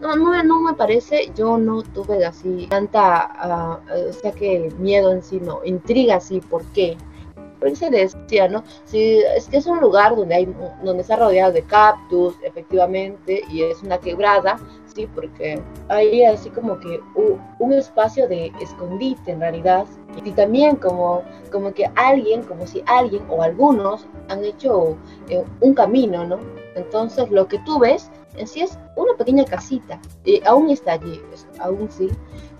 [0.00, 5.12] No, no, no me parece, yo no tuve así tanta, ah, o sea que miedo
[5.12, 6.96] en sí, no, intriga así, ¿por qué?
[7.60, 8.64] Porque se decía, ¿no?
[8.84, 13.62] Si es que es un lugar donde hay, donde está rodeado de cactus, efectivamente, y
[13.62, 14.58] es una quebrada,
[14.92, 19.86] sí, porque hay así como que u- un espacio de escondite en realidad,
[20.24, 24.96] y también como, como que alguien, como si alguien o algunos han hecho
[25.28, 26.38] eh, un camino, ¿no?
[26.74, 31.20] Entonces lo que tú ves en sí es una pequeña casita, y aún está allí,
[31.32, 32.08] es- aún sí,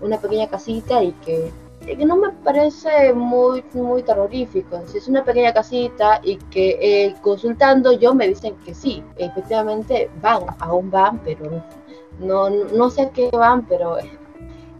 [0.01, 1.51] una pequeña casita y que,
[1.85, 6.77] que no me parece muy, muy terrorífico, en sí es una pequeña casita y que
[6.81, 11.63] eh, consultando yo me dicen que sí, efectivamente van, aún van, pero
[12.19, 13.97] no, no sé a qué van, pero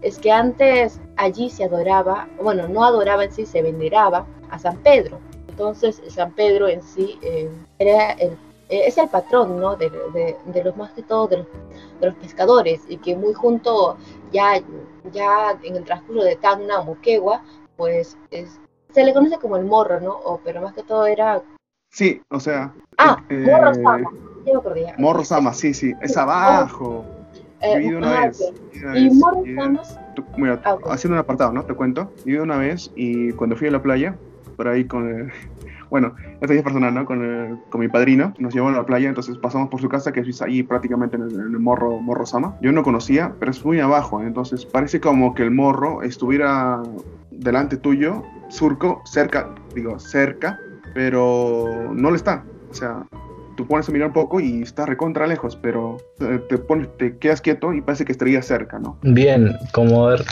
[0.02, 4.76] es que antes allí se adoraba, bueno, no adoraba en sí, se veneraba a San
[4.78, 5.18] Pedro.
[5.48, 8.36] Entonces, San Pedro en sí eh, era el,
[8.68, 9.76] eh, es el patrón, ¿no?
[9.76, 11.46] De, de- de los más que todo de los,
[12.00, 13.96] de los pescadores y que muy junto
[14.32, 14.60] ya,
[15.12, 17.42] ya en el transcurso de Tacna o Moquegua,
[17.76, 18.58] pues es-
[18.92, 20.12] se le conoce como el morro, ¿no?
[20.12, 21.42] O, pero más que todo era...
[21.90, 22.72] Sí, o sea...
[22.98, 24.10] Ah, eh, Morro Sama,
[24.56, 24.94] acordé.
[24.98, 27.04] Morro Sama, sí, sí, es abajo.
[27.60, 28.52] Eh, Yo una ah, vez.
[28.82, 29.82] una Y vez, Morro Sama
[30.36, 30.86] mira, Ah, ok.
[30.90, 31.64] haciendo un apartado, ¿no?
[31.64, 32.10] Te cuento.
[32.24, 34.16] Ido una vez y cuando fui a la playa,
[34.56, 35.32] por ahí con el...
[35.94, 37.04] Bueno, esta es personal, ¿no?
[37.04, 40.10] Con, el- con mi padrino, nos llevó a la playa, entonces pasamos por su casa,
[40.10, 42.56] que es ahí prácticamente en el, morro, morro Sama.
[42.60, 46.82] Yo no conocía, pero es muy abajo, entonces parece como que el morro estuviera
[47.30, 50.58] delante tuyo, surco, cerca, digo, cerca,
[50.94, 52.44] pero no lo está.
[52.72, 53.06] O sea,
[53.56, 57.40] tú pones a mirar un poco y está recontra lejos, pero te, pones, te quedas
[57.40, 58.98] quieto y parece que estaría cerca, ¿no?
[59.02, 60.24] Bien, como ver,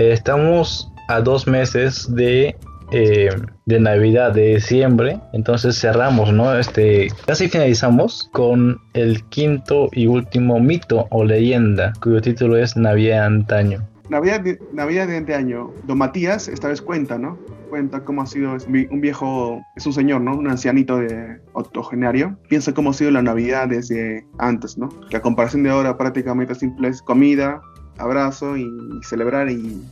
[0.00, 2.56] eh, estamos a dos meses de,
[2.90, 3.30] eh,
[3.66, 6.56] de Navidad, de diciembre, entonces cerramos, ¿no?
[6.56, 13.20] Este, casi finalizamos con el quinto y último mito o leyenda, cuyo título es Navidad
[13.20, 13.88] de antaño.
[14.08, 17.38] Navidad de, Navidad de este año, Don Matías esta vez cuenta, ¿no?
[17.70, 18.56] Cuenta cómo ha sido,
[18.90, 20.36] un viejo, es un señor, ¿no?
[20.36, 22.36] Un ancianito de octogenario.
[22.48, 24.90] Piensa cómo ha sido la Navidad desde antes, ¿no?
[25.08, 27.62] Que a comparación de ahora prácticamente simple es comida,
[27.98, 28.68] abrazo y,
[29.02, 29.82] celebrar y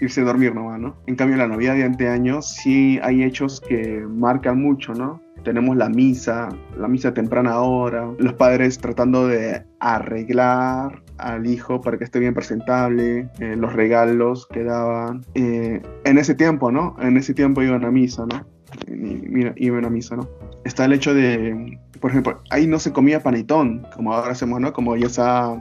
[0.00, 0.96] irse a dormir nomás, ¿no?
[1.06, 5.20] En cambio la Navidad de anteaño sí hay hechos que marcan mucho, ¿no?
[5.44, 6.48] Tenemos la misa,
[6.78, 12.34] la misa temprana hora, los padres tratando de arreglar al hijo para que esté bien
[12.34, 15.20] presentable, eh, los regalos que daban.
[15.34, 16.96] Eh, en ese tiempo, ¿no?
[17.00, 18.46] En ese tiempo iban a misa, ¿no?
[18.88, 18.94] Y-
[19.28, 20.28] Mira, iban a misa, ¿no?
[20.64, 24.72] Está el hecho de, por ejemplo, ahí no se comía panetón, como ahora hacemos, ¿no?
[24.72, 25.56] Como ya está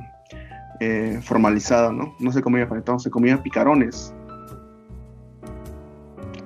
[0.80, 2.14] eh, formalizado, ¿no?
[2.20, 4.14] No se comía panetón, se comía picarones.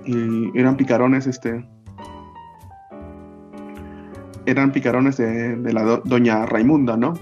[0.07, 1.67] Y eran picarones, este,
[4.45, 7.13] eran picarones de, de la do- doña Raimunda, ¿no?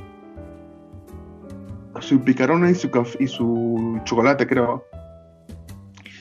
[1.99, 4.85] Su picarón y su, y su chocolate, creo.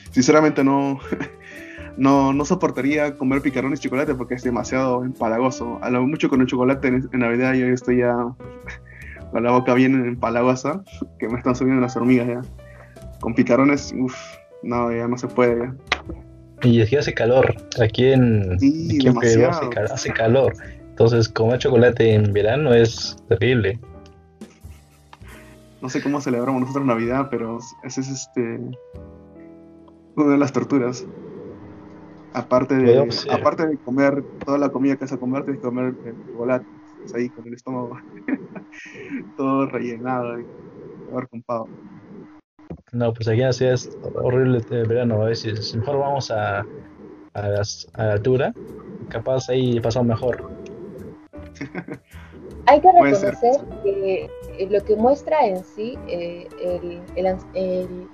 [0.09, 0.99] Sinceramente no,
[1.97, 5.77] no, no soportaría comer picarones y chocolate porque es demasiado empalagoso.
[5.83, 8.15] A lo mucho con el chocolate en, Navidad yo estoy ya
[9.31, 10.81] con la boca bien empalagosa,
[11.19, 12.41] que me están subiendo las hormigas ya.
[13.19, 14.15] Con picarones, uff,
[14.63, 15.75] no, ya no se puede ya.
[16.63, 19.69] Y aquí hace calor, aquí en, sí, demasiado.
[19.91, 20.55] hace, calor.
[20.89, 23.79] Entonces, comer chocolate en verano es terrible.
[25.81, 28.59] No sé cómo celebramos nosotros Navidad, pero ese es este
[30.15, 31.05] una de las torturas.
[32.33, 35.93] Aparte de, aparte de comer toda la comida que vas a comer, tienes que comer
[36.27, 36.65] chocolate.
[37.13, 37.97] ahí con el estómago
[39.37, 40.45] todo rellenado, y
[41.47, 41.67] todo
[42.91, 45.21] No, pues aquí así es horrible este verano.
[45.21, 46.65] A veces mejor vamos a,
[47.33, 48.53] a, las, a la altura.
[49.09, 50.49] Capaz ahí pasamos mejor.
[52.67, 54.29] Hay que reconocer que
[54.69, 58.07] lo que muestra en sí eh, el, el, el,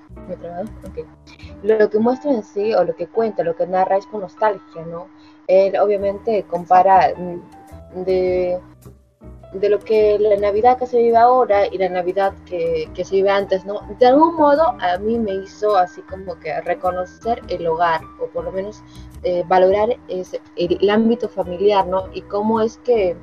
[1.62, 4.84] lo que muestra en sí o lo que cuenta, lo que narra es con nostalgia,
[4.86, 5.08] ¿no?
[5.46, 8.60] Él obviamente compara mm, de,
[9.52, 13.16] de lo que la Navidad que se vive ahora y la Navidad que, que, se
[13.16, 13.80] vive antes, ¿no?
[13.98, 18.44] De algún modo a mí me hizo así como que reconocer el hogar o por
[18.44, 18.82] lo menos
[19.22, 22.04] eh, valorar ese, el, ámbito familiar, ¿no?
[22.14, 23.16] Y cómo es que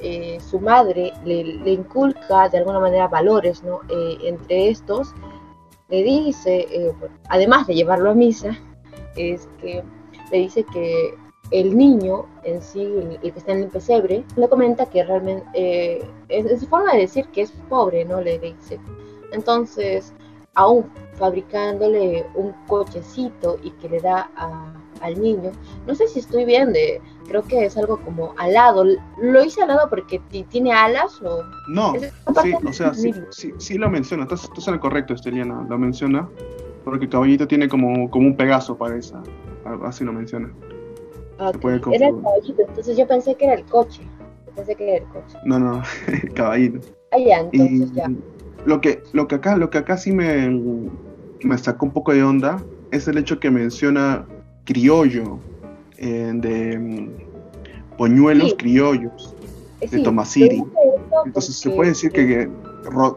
[0.00, 3.80] eh, su madre le, le, inculca de alguna manera valores, ¿no?
[3.88, 5.12] Eh, entre estos
[5.92, 6.94] le dice, eh,
[7.28, 8.58] además de llevarlo a misa,
[9.14, 9.82] es que
[10.30, 11.14] le dice que
[11.52, 16.04] el niño en sí, el, que está en el pesebre, le comenta que realmente, eh,
[16.28, 18.20] es, su forma de decir que es pobre, ¿no?
[18.20, 18.80] Le dice.
[19.32, 20.12] Entonces,
[20.54, 24.30] aún fabricándole un cochecito y que le da
[25.00, 25.52] al niño,
[25.86, 28.84] no sé si estoy bien de, creo que es algo como alado.
[29.20, 31.42] ¿Lo hice alado porque tiene alas o...?
[31.68, 31.94] No,
[32.42, 33.12] sí, o sea, sí,
[33.58, 36.28] sí, lo menciona, estás, estás en el correcto, Esteliana, lo menciona,
[36.84, 39.14] porque Caballito tiene como, como un Pegaso, parece,
[39.84, 40.50] así lo menciona.
[41.44, 44.02] Ah, era el caballito, entonces yo pensé que era el coche.
[44.54, 45.38] pensé que era el coche.
[45.44, 45.82] No, no,
[46.34, 46.80] caballito.
[47.10, 48.10] Ah, ya, entonces ya.
[48.64, 50.48] Lo que, lo que acá, lo que acá sí me,
[51.42, 52.62] me sacó un poco de onda
[52.92, 54.24] es el hecho que menciona
[54.64, 55.40] criollo,
[55.98, 59.34] eh, de mm, poñuelos criollos
[59.80, 60.62] de Tomasiri.
[61.26, 62.48] Entonces se puede decir que,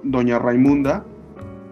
[0.04, 1.06] doña Raimunda,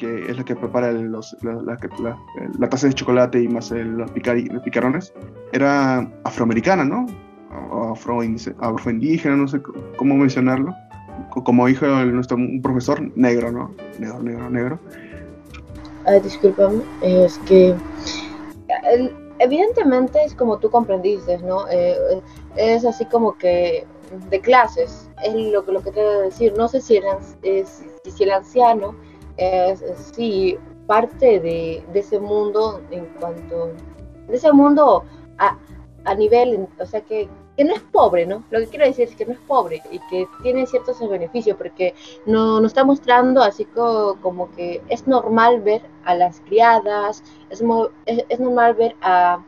[0.04, 5.14] que es la que prepara los, la, taza de chocolate y más los, picarones,
[5.54, 7.06] era afroamericana, ¿no?
[7.92, 8.22] Afro,
[8.60, 9.62] afroindígena, no sé
[9.96, 10.76] cómo mencionarlo.
[11.30, 13.72] Como hijo de nuestro un profesor negro, ¿no?
[14.00, 14.80] Negro, negro, negro.
[16.06, 17.74] Ah, discúlpame, es que
[19.40, 21.66] evidentemente es como tú comprendiste, ¿no?
[21.70, 21.96] Eh,
[22.58, 23.86] es así como que
[24.30, 26.54] de clases, es lo, lo que te debo decir.
[26.58, 27.06] No sé si el,
[27.66, 28.96] si el anciano
[29.38, 29.84] es,
[30.16, 30.58] sí
[30.88, 33.72] parte de, ese mundo en cuanto,
[34.28, 35.04] de ese mundo
[35.38, 35.58] a,
[36.06, 38.44] a nivel, o sea que que no es pobre, ¿no?
[38.50, 41.94] Lo que quiero decir es que no es pobre y que tiene ciertos beneficios porque
[42.26, 47.64] no, nos está mostrando así como, que es normal ver a las criadas, es,
[48.06, 49.44] es, normal ver a,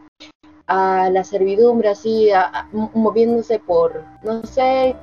[0.68, 2.30] a, la servidumbre así
[2.72, 4.96] moviéndose por, no sé,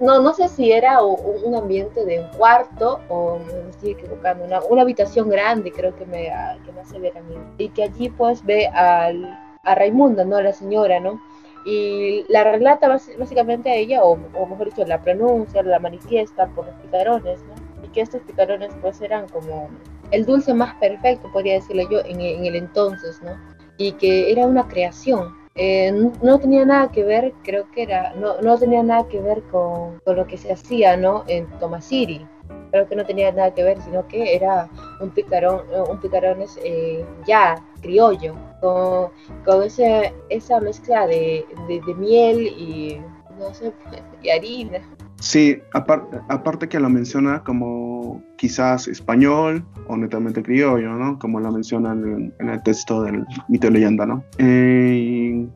[0.00, 4.60] no, no sé si era un ambiente de un cuarto o me estoy equivocando, una,
[4.62, 6.32] una habitación grande creo que me,
[6.64, 9.24] que me hace ver a mí y que allí pues ve al,
[9.62, 10.36] a Raimunda, ¿no?
[10.36, 11.20] A la señora, ¿no?
[11.64, 16.74] y la relata básicamente a ella, o, mejor dicho, la pronuncia, la manifiesta por los
[16.76, 17.40] picarones.
[17.82, 19.68] Y que estos picarones pues eran como
[20.10, 23.38] el dulce más perfecto, podría decirle yo, en, el entonces, ¿no?
[23.76, 25.34] Y que era una creación.
[25.62, 25.92] Eh,
[26.22, 30.00] no, tenía nada que ver, creo que era, no, no tenía nada que ver con,
[30.00, 31.24] con lo que se hacía, ¿no?
[31.26, 32.26] En Tomasiri
[32.70, 34.68] creo que no tenía nada que ver, sino que era
[35.00, 39.10] un picarón, un picarones eh, ya criollo, con,
[39.44, 43.00] con ese, esa mezcla de, de, miel y,
[43.38, 43.72] no sé,
[44.22, 44.80] y harina.
[45.20, 51.18] Sí, aparte, aparte que lo menciona como quizás español o netamente criollo, ¿no?
[51.18, 54.24] Como lo menciona en, el texto del mito de leyenda, ¿no?
[54.38, 54.96] Eh,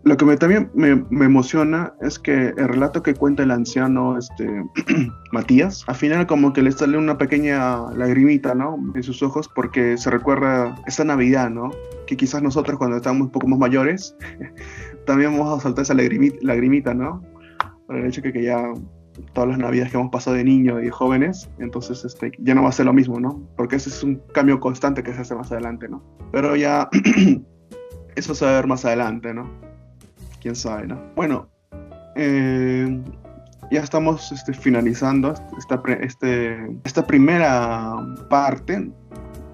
[0.03, 4.19] lo que me, también me, me, emociona es que el relato que cuenta el anciano
[4.19, 4.65] este,
[5.33, 8.77] Matías, al final como que le sale una pequeña lagrimita, ¿no?
[8.95, 11.71] En sus ojos porque se recuerda esa Navidad, ¿no?
[12.07, 14.17] Que quizás nosotros cuando estamos un poco más mayores
[15.07, 17.23] también vamos a soltar esa lagrimita, lagrimita ¿no?
[17.87, 18.73] Por el hecho que, que ya
[19.33, 22.63] todas las navidades que hemos pasado de niños y de jóvenes, entonces este, ya no
[22.63, 23.43] va a ser lo mismo, ¿no?
[23.57, 26.03] Porque ese es un cambio constante que se hace más adelante, ¿no?
[26.33, 26.89] Pero ya
[28.17, 29.64] eso se va a ver más adelante, ¿no?
[30.45, 31.01] Quién sabe, ¿no?
[31.17, 31.49] Bueno,
[32.17, 33.01] eh,
[33.71, 37.95] ya estamos este, finalizando esta, este, esta primera
[38.29, 38.91] parte,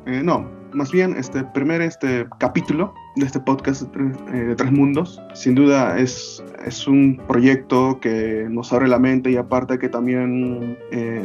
[0.06, 5.22] eh, no, más bien este primer este capítulo de este podcast de Tres, Mundos.
[5.32, 10.76] Sin duda es, es un proyecto que nos abre la mente y aparte que también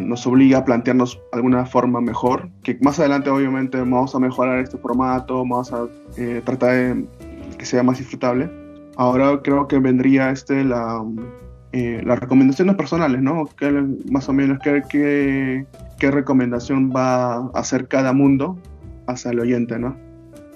[0.08, 4.78] nos obliga a plantearnos alguna forma mejor, que más adelante obviamente vamos a mejorar este
[4.78, 5.88] formato, vamos a
[6.44, 7.06] tratar de
[7.58, 8.65] que sea más disfrutable.
[8.98, 11.04] Ahora creo que vendría este la
[11.78, 13.50] eh, las recomendaciones personales, ¿no?
[13.58, 13.70] ¿Qué,
[14.10, 18.58] más o menos qué, qué, recomendación va a hacer cada mundo
[19.08, 19.94] hacia el oyente, ¿no?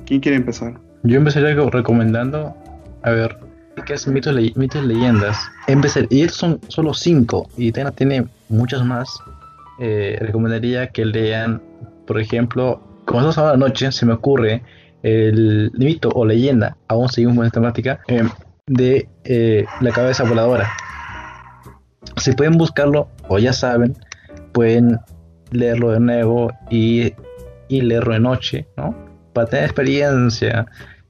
[0.05, 0.79] ¿Quién quiere empezar?
[1.03, 2.55] Yo empezaría recomendando,
[3.03, 3.37] a ver,
[3.85, 5.37] ¿qué es mitos, le mitos leyendas?
[5.67, 9.09] Empecé, y son solo cinco, y Tena tiene muchas más.
[9.81, 11.61] Eh, recomendaría que lean,
[12.07, 14.61] por ejemplo, como estamos hablando noche, se me ocurre
[15.03, 18.23] el mito o leyenda, aún seguimos con esta temática, eh,
[18.67, 20.69] de la cabeza voladora
[22.19, 23.95] si pueden buscarlo o ya saben,
[24.53, 24.99] pueden
[25.51, 27.13] leerlo de nuevo y,
[27.67, 28.95] y leerlo de noche, ¿no?
[29.33, 30.65] Para tener experiencia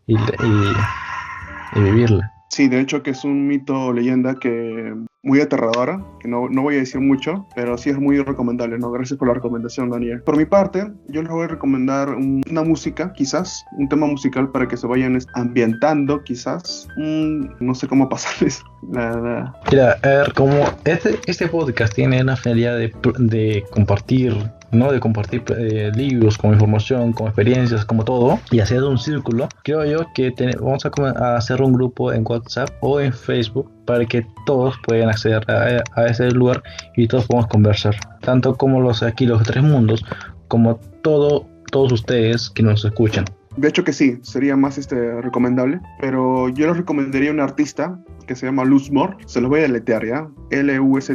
[0.07, 2.31] y, y vivirla.
[2.59, 4.93] Sí, de hecho que es un mito o leyenda que
[5.23, 8.91] muy aterradora, que no, no, voy a decir mucho, pero sí es muy recomendable, ¿no?
[8.91, 10.21] Gracias por la recomendación, Daniel.
[10.23, 14.67] Por mi parte, yo les voy a recomendar una música, quizás, un tema musical para
[14.67, 16.85] que se vayan ambientando, quizás.
[16.97, 19.53] no sé cómo pasarles la...
[19.71, 20.53] Mira, a ver, como
[20.83, 24.35] este, este podcast tiene una finalidad de, de compartir
[24.71, 24.91] ¿no?
[24.91, 29.47] De compartir eh, libros con información, con experiencias, como todo, y hacer un círculo.
[29.63, 34.25] Creo yo que vamos a, hacer un grupo en WhatsApp o en Facebook para que
[34.45, 36.61] todos puedan acceder a, ese lugar
[36.95, 37.95] y todos podamos conversar.
[38.21, 40.03] Tanto como los aquí, los tres mundos,
[40.47, 43.25] como todo, todos ustedes que nos escuchan.
[43.59, 48.33] De hecho que sí, sería más este, recomendable, pero yo les recomendaría un artista que
[48.33, 48.89] se llama Luz
[49.25, 51.13] se los voy a deletear ya, L-U-S-T-M-O-R-D,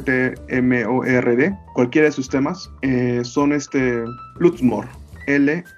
[1.73, 4.05] cualquiera de sus temas eh, son este
[4.41, 4.85] Luzmor,
[5.27, 5.71] L-U-S-T-M-O-R-D.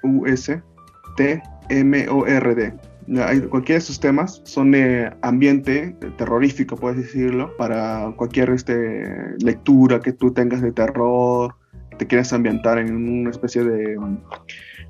[3.49, 4.75] Cualquiera de sus temas son
[5.21, 11.55] ambiente terrorífico, puedes decirlo, para cualquier este, lectura que tú tengas de terror,
[11.97, 13.97] te quieras ambientar en una especie de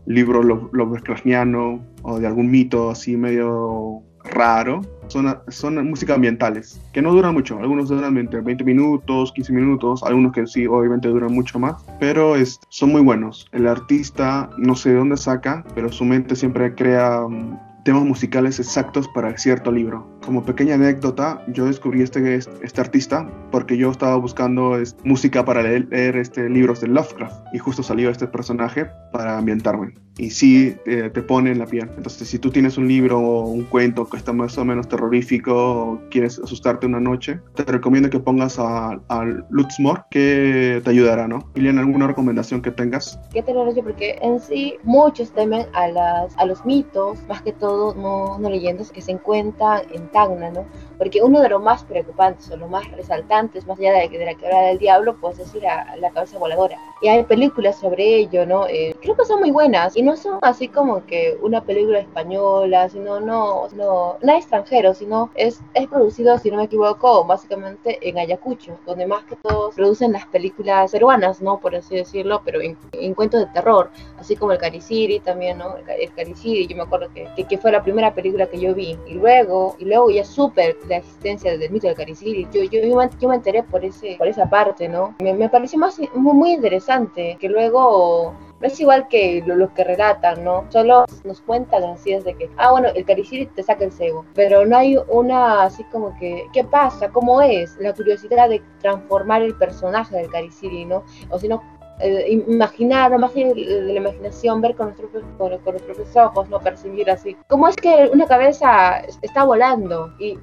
[0.08, 7.14] libro Lovecraftiano o de algún mito así medio raro, son, son música ambientales, que no
[7.14, 11.60] duran mucho, algunos duran 20, 20 minutos, 15 minutos, algunos que sí, obviamente duran mucho
[11.60, 13.48] más, pero es, son muy buenos.
[13.52, 18.60] El artista no sé de dónde saca, pero su mente siempre crea mm, temas musicales
[18.60, 20.17] exactos para cierto libro.
[20.28, 26.18] Como pequeña anécdota, yo descubrí este, este artista porque yo estaba buscando música para leer,
[26.18, 29.96] este, libros de Lovecraft y justo salió este personaje para ambientarme.
[30.18, 31.90] Y sí te, pone en la piel.
[31.96, 35.54] Entonces, si tú tienes un libro o un cuento que está más o menos terrorífico
[35.54, 41.28] o quieres asustarte una noche, te recomiendo que pongas a, a Lutzmore que te ayudará,
[41.28, 41.52] ¿no?
[41.54, 43.20] Ilian, ¿alguna recomendación que tengas?
[43.32, 47.54] ¿Qué te lo Porque en sí muchos temen a, las, a los mitos, más que
[47.54, 50.66] todo no, no leyendas que se encuentran en ¿no?
[50.98, 54.34] Porque uno de los más preocupantes o los más resaltantes, más allá de, de la
[54.34, 56.78] quebrada del diablo, pues es ir a, la cabeza voladora.
[57.02, 58.68] Y hay películas sobre ello, ¿no?
[58.68, 62.90] Eh, creo que son muy buenas y no son así como que una película española,
[62.90, 68.18] sino no, no, no extranjero, sino es, es producido, si no me equivoco, básicamente en
[68.18, 71.60] Ayacucho, donde más que todos producen las películas peruanas, ¿no?
[71.60, 75.76] Por así decirlo, pero en, cuentos de terror, así como el Cariciri también, ¿no?
[75.78, 78.98] El, Cariciri, yo me acuerdo que, que, que, fue la primera película que yo vi.
[79.08, 82.48] Y luego, y luego ya súper la existencia del mito del Cariciri.
[82.52, 85.16] Yo, yo, yo, me enteré por, ese, por esa parte, ¿no?
[85.20, 89.84] Me, me pareció más, muy, muy interesante que luego no es igual que los que
[89.84, 90.66] relatan, ¿no?
[90.70, 94.66] Solo nos cuentan así desde que, ah, bueno, el cariciri te saca el cebo, pero
[94.66, 97.10] no hay una así como que, ¿qué pasa?
[97.10, 97.78] ¿Cómo es?
[97.80, 101.04] La curiosidad de transformar el personaje del cariciri, ¿no?
[101.30, 101.62] O si no,
[102.00, 107.36] eh, imaginar, más de, la imaginación, ver con nuestros, con, propios ojos, no percibir así.
[107.48, 110.38] ¿Cómo es que una cabeza está volando y,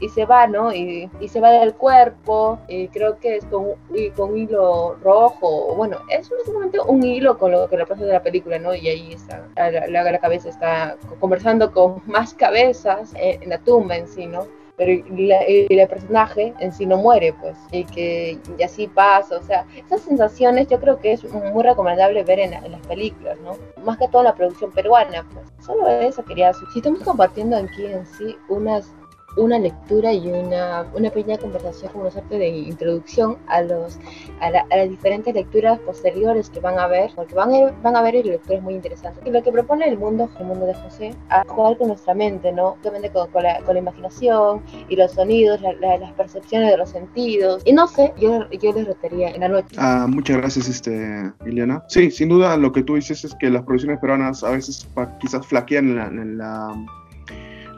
[0.00, 0.72] y se va, ¿no?
[0.72, 5.74] Y, y, se va del cuerpo, y creo que es con, y con hilo rojo,
[5.74, 8.74] bueno, es básicamente un hilo con lo que representa de la película, ¿no?
[8.74, 14.06] Y ahí está, la, la, cabeza está conversando con más cabezas en la tumba en
[14.06, 14.46] sí, ¿no?
[14.76, 19.66] Pero el personaje en sí no muere, pues, y que y así pasa, o sea,
[19.76, 23.56] esas sensaciones yo creo que es muy recomendable ver en, en las películas, ¿no?
[23.84, 25.46] Más que toda la producción peruana, pues.
[25.64, 28.92] Solo eso quería, si estamos compartiendo aquí en sí unas
[29.36, 33.98] una lectura y una, una pequeña conversación como una suerte de introducción a, los,
[34.40, 38.14] a, las diferentes lecturas posteriores que van a ver, porque van a, van a ver
[38.24, 39.22] lecturas muy interesantes.
[39.26, 42.52] Y lo que propone el mundo, el mundo de José, a jugar con nuestra mente,
[42.52, 42.76] ¿no?
[42.82, 42.92] Con,
[43.32, 47.62] con, la, con la, imaginación y los sonidos, las percepciones de los sentidos.
[47.64, 49.76] Y no sé, yo, yo les retaría en la noche.
[49.78, 51.82] Ah, muchas gracias, este, Liliana.
[51.88, 54.88] Sí, sin duda lo que tú dices es que las producciones peruanas a veces
[55.20, 56.74] quizás flaquean en la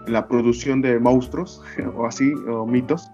[0.07, 1.63] la producción de monstruos
[1.97, 3.11] o así, o mitos,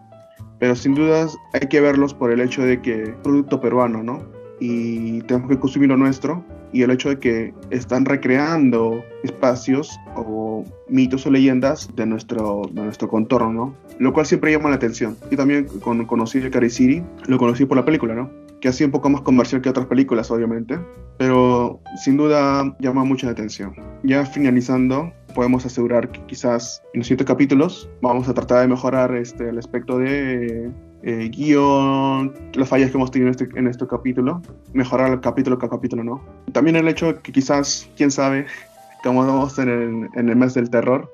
[0.59, 4.23] pero sin dudas hay que verlos por el hecho de que producto peruano, ¿no?
[4.61, 10.65] Y tenemos que consumir lo nuestro y el hecho de que están recreando espacios o
[10.89, 13.75] mitos o leyendas de nuestro, de nuestro contorno, ¿no?
[13.99, 15.17] Lo cual siempre llama la atención.
[15.31, 18.31] Yo también con, conocí el City, lo conocí por la película, ¿no?
[18.61, 20.79] Que ha sido un poco más comercial que otras películas, obviamente,
[21.19, 23.75] pero sin duda llama mucha atención.
[24.03, 29.15] Ya finalizando, podemos asegurar que quizás en los siguientes capítulos vamos a tratar de mejorar
[29.15, 30.71] este, el aspecto de
[31.03, 34.43] eh, guion, las fallas que hemos tenido en este, en este capítulo,
[34.75, 36.23] mejorar el capítulo cada capítulo, ¿no?
[36.53, 38.47] También el hecho de que quizás, quién sabe,
[39.03, 41.11] como vamos en el, en el mes del terror,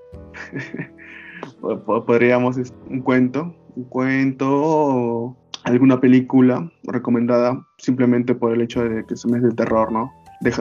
[2.06, 2.56] podríamos
[2.90, 9.24] un cuento, un cuento o alguna película recomendada simplemente por el hecho de que es
[9.24, 10.12] el mes del terror, ¿no?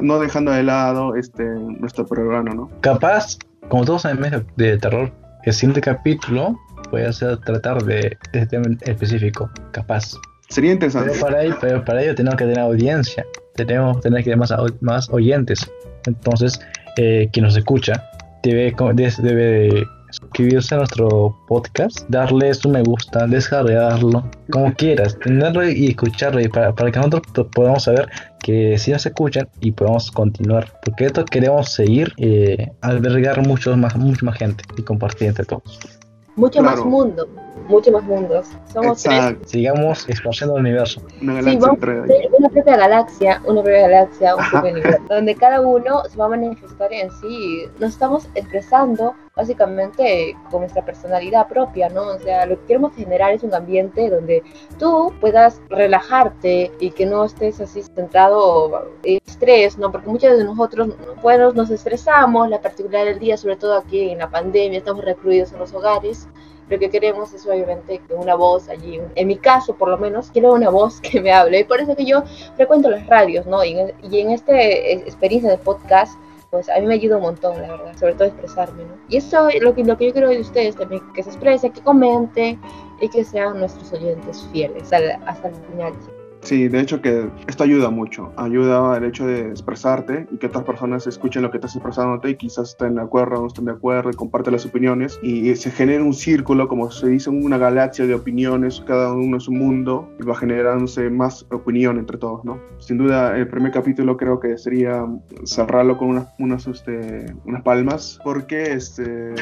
[0.01, 2.69] No dejando de lado este nuestro programa, ¿no?
[2.81, 3.37] Capaz,
[3.69, 5.11] como todos en el mes de terror,
[5.43, 6.57] el siguiente capítulo
[6.89, 10.13] puede ser tratar de este tema específico, capaz.
[10.49, 11.11] Sería interesante.
[11.11, 14.53] Pero para ello, pero para ello tenemos que tener audiencia, tenemos tener que tener más,
[14.81, 15.69] más oyentes.
[16.05, 16.59] Entonces,
[16.97, 18.03] eh, quien nos escucha
[18.43, 18.75] debe,
[19.19, 26.39] debe suscribirse a nuestro podcast, darle su me gusta, descargarlo, como quieras, tenerlo y escucharlo
[26.41, 28.09] y para, para que nosotros podamos saber
[28.39, 33.95] que si nos escuchan y podamos continuar, porque esto queremos seguir eh, albergar mucho más,
[33.95, 35.79] mucha más gente y compartir entre todos.
[36.35, 37.27] Mucho más mundo,
[37.67, 38.47] mucho más mundos.
[38.71, 39.37] Somos tres.
[39.45, 41.01] Sigamos expandiendo el universo.
[41.21, 46.03] Una galaxia sí, una propia galaxia, una propia galaxia, un propio universo, donde cada uno
[46.05, 47.65] se va a manifestar en sí.
[47.79, 52.03] Nos estamos expresando básicamente con nuestra personalidad propia, ¿no?
[52.03, 54.43] O sea, lo que queremos generar es un ambiente donde
[54.79, 59.91] tú puedas relajarte y que no estés así centrado en estrés, ¿no?
[59.91, 64.19] Porque muchos de nosotros, bueno, nos estresamos, la particularidad del día, sobre todo aquí en
[64.19, 66.29] la pandemia, estamos recluidos en los hogares
[66.69, 70.31] lo que queremos es obviamente que una voz allí, en mi caso por lo menos,
[70.31, 71.59] quiero una voz que me hable.
[71.59, 72.23] Y por eso que yo
[72.55, 73.63] frecuento las radios, ¿no?
[73.63, 76.17] Y en, y en esta experiencia de podcast
[76.55, 78.93] pues a mí me ayuda un montón, la verdad, sobre todo expresarme, ¿no?
[79.09, 81.69] Y eso es lo que, lo que yo quiero de ustedes también, que se exprese,
[81.69, 82.57] que comente
[83.01, 85.93] y que sean nuestros oyentes fieles hasta, hasta el final.
[86.45, 90.63] Sí, de hecho que esto ayuda mucho, ayuda el hecho de expresarte y que otras
[90.63, 93.71] personas escuchen lo que estás expresándote y quizás estén de acuerdo o no estén de
[93.71, 98.05] acuerdo y comparten las opiniones y se genera un círculo, como se dice, una galaxia
[98.05, 102.61] de opiniones, cada uno es un mundo y va generándose más opinión entre todos, ¿no?
[102.77, 105.03] Sin duda, el primer capítulo creo que sería
[105.45, 109.33] cerrarlo con unas, unas, este, unas palmas porque este,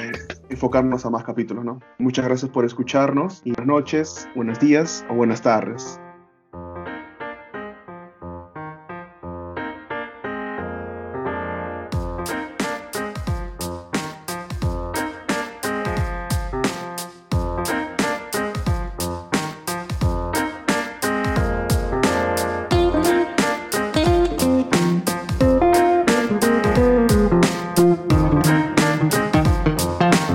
[0.50, 1.82] enfocarnos a más capítulos, ¿no?
[2.00, 6.00] Muchas gracias por escucharnos y buenas noches, buenos días o buenas tardes.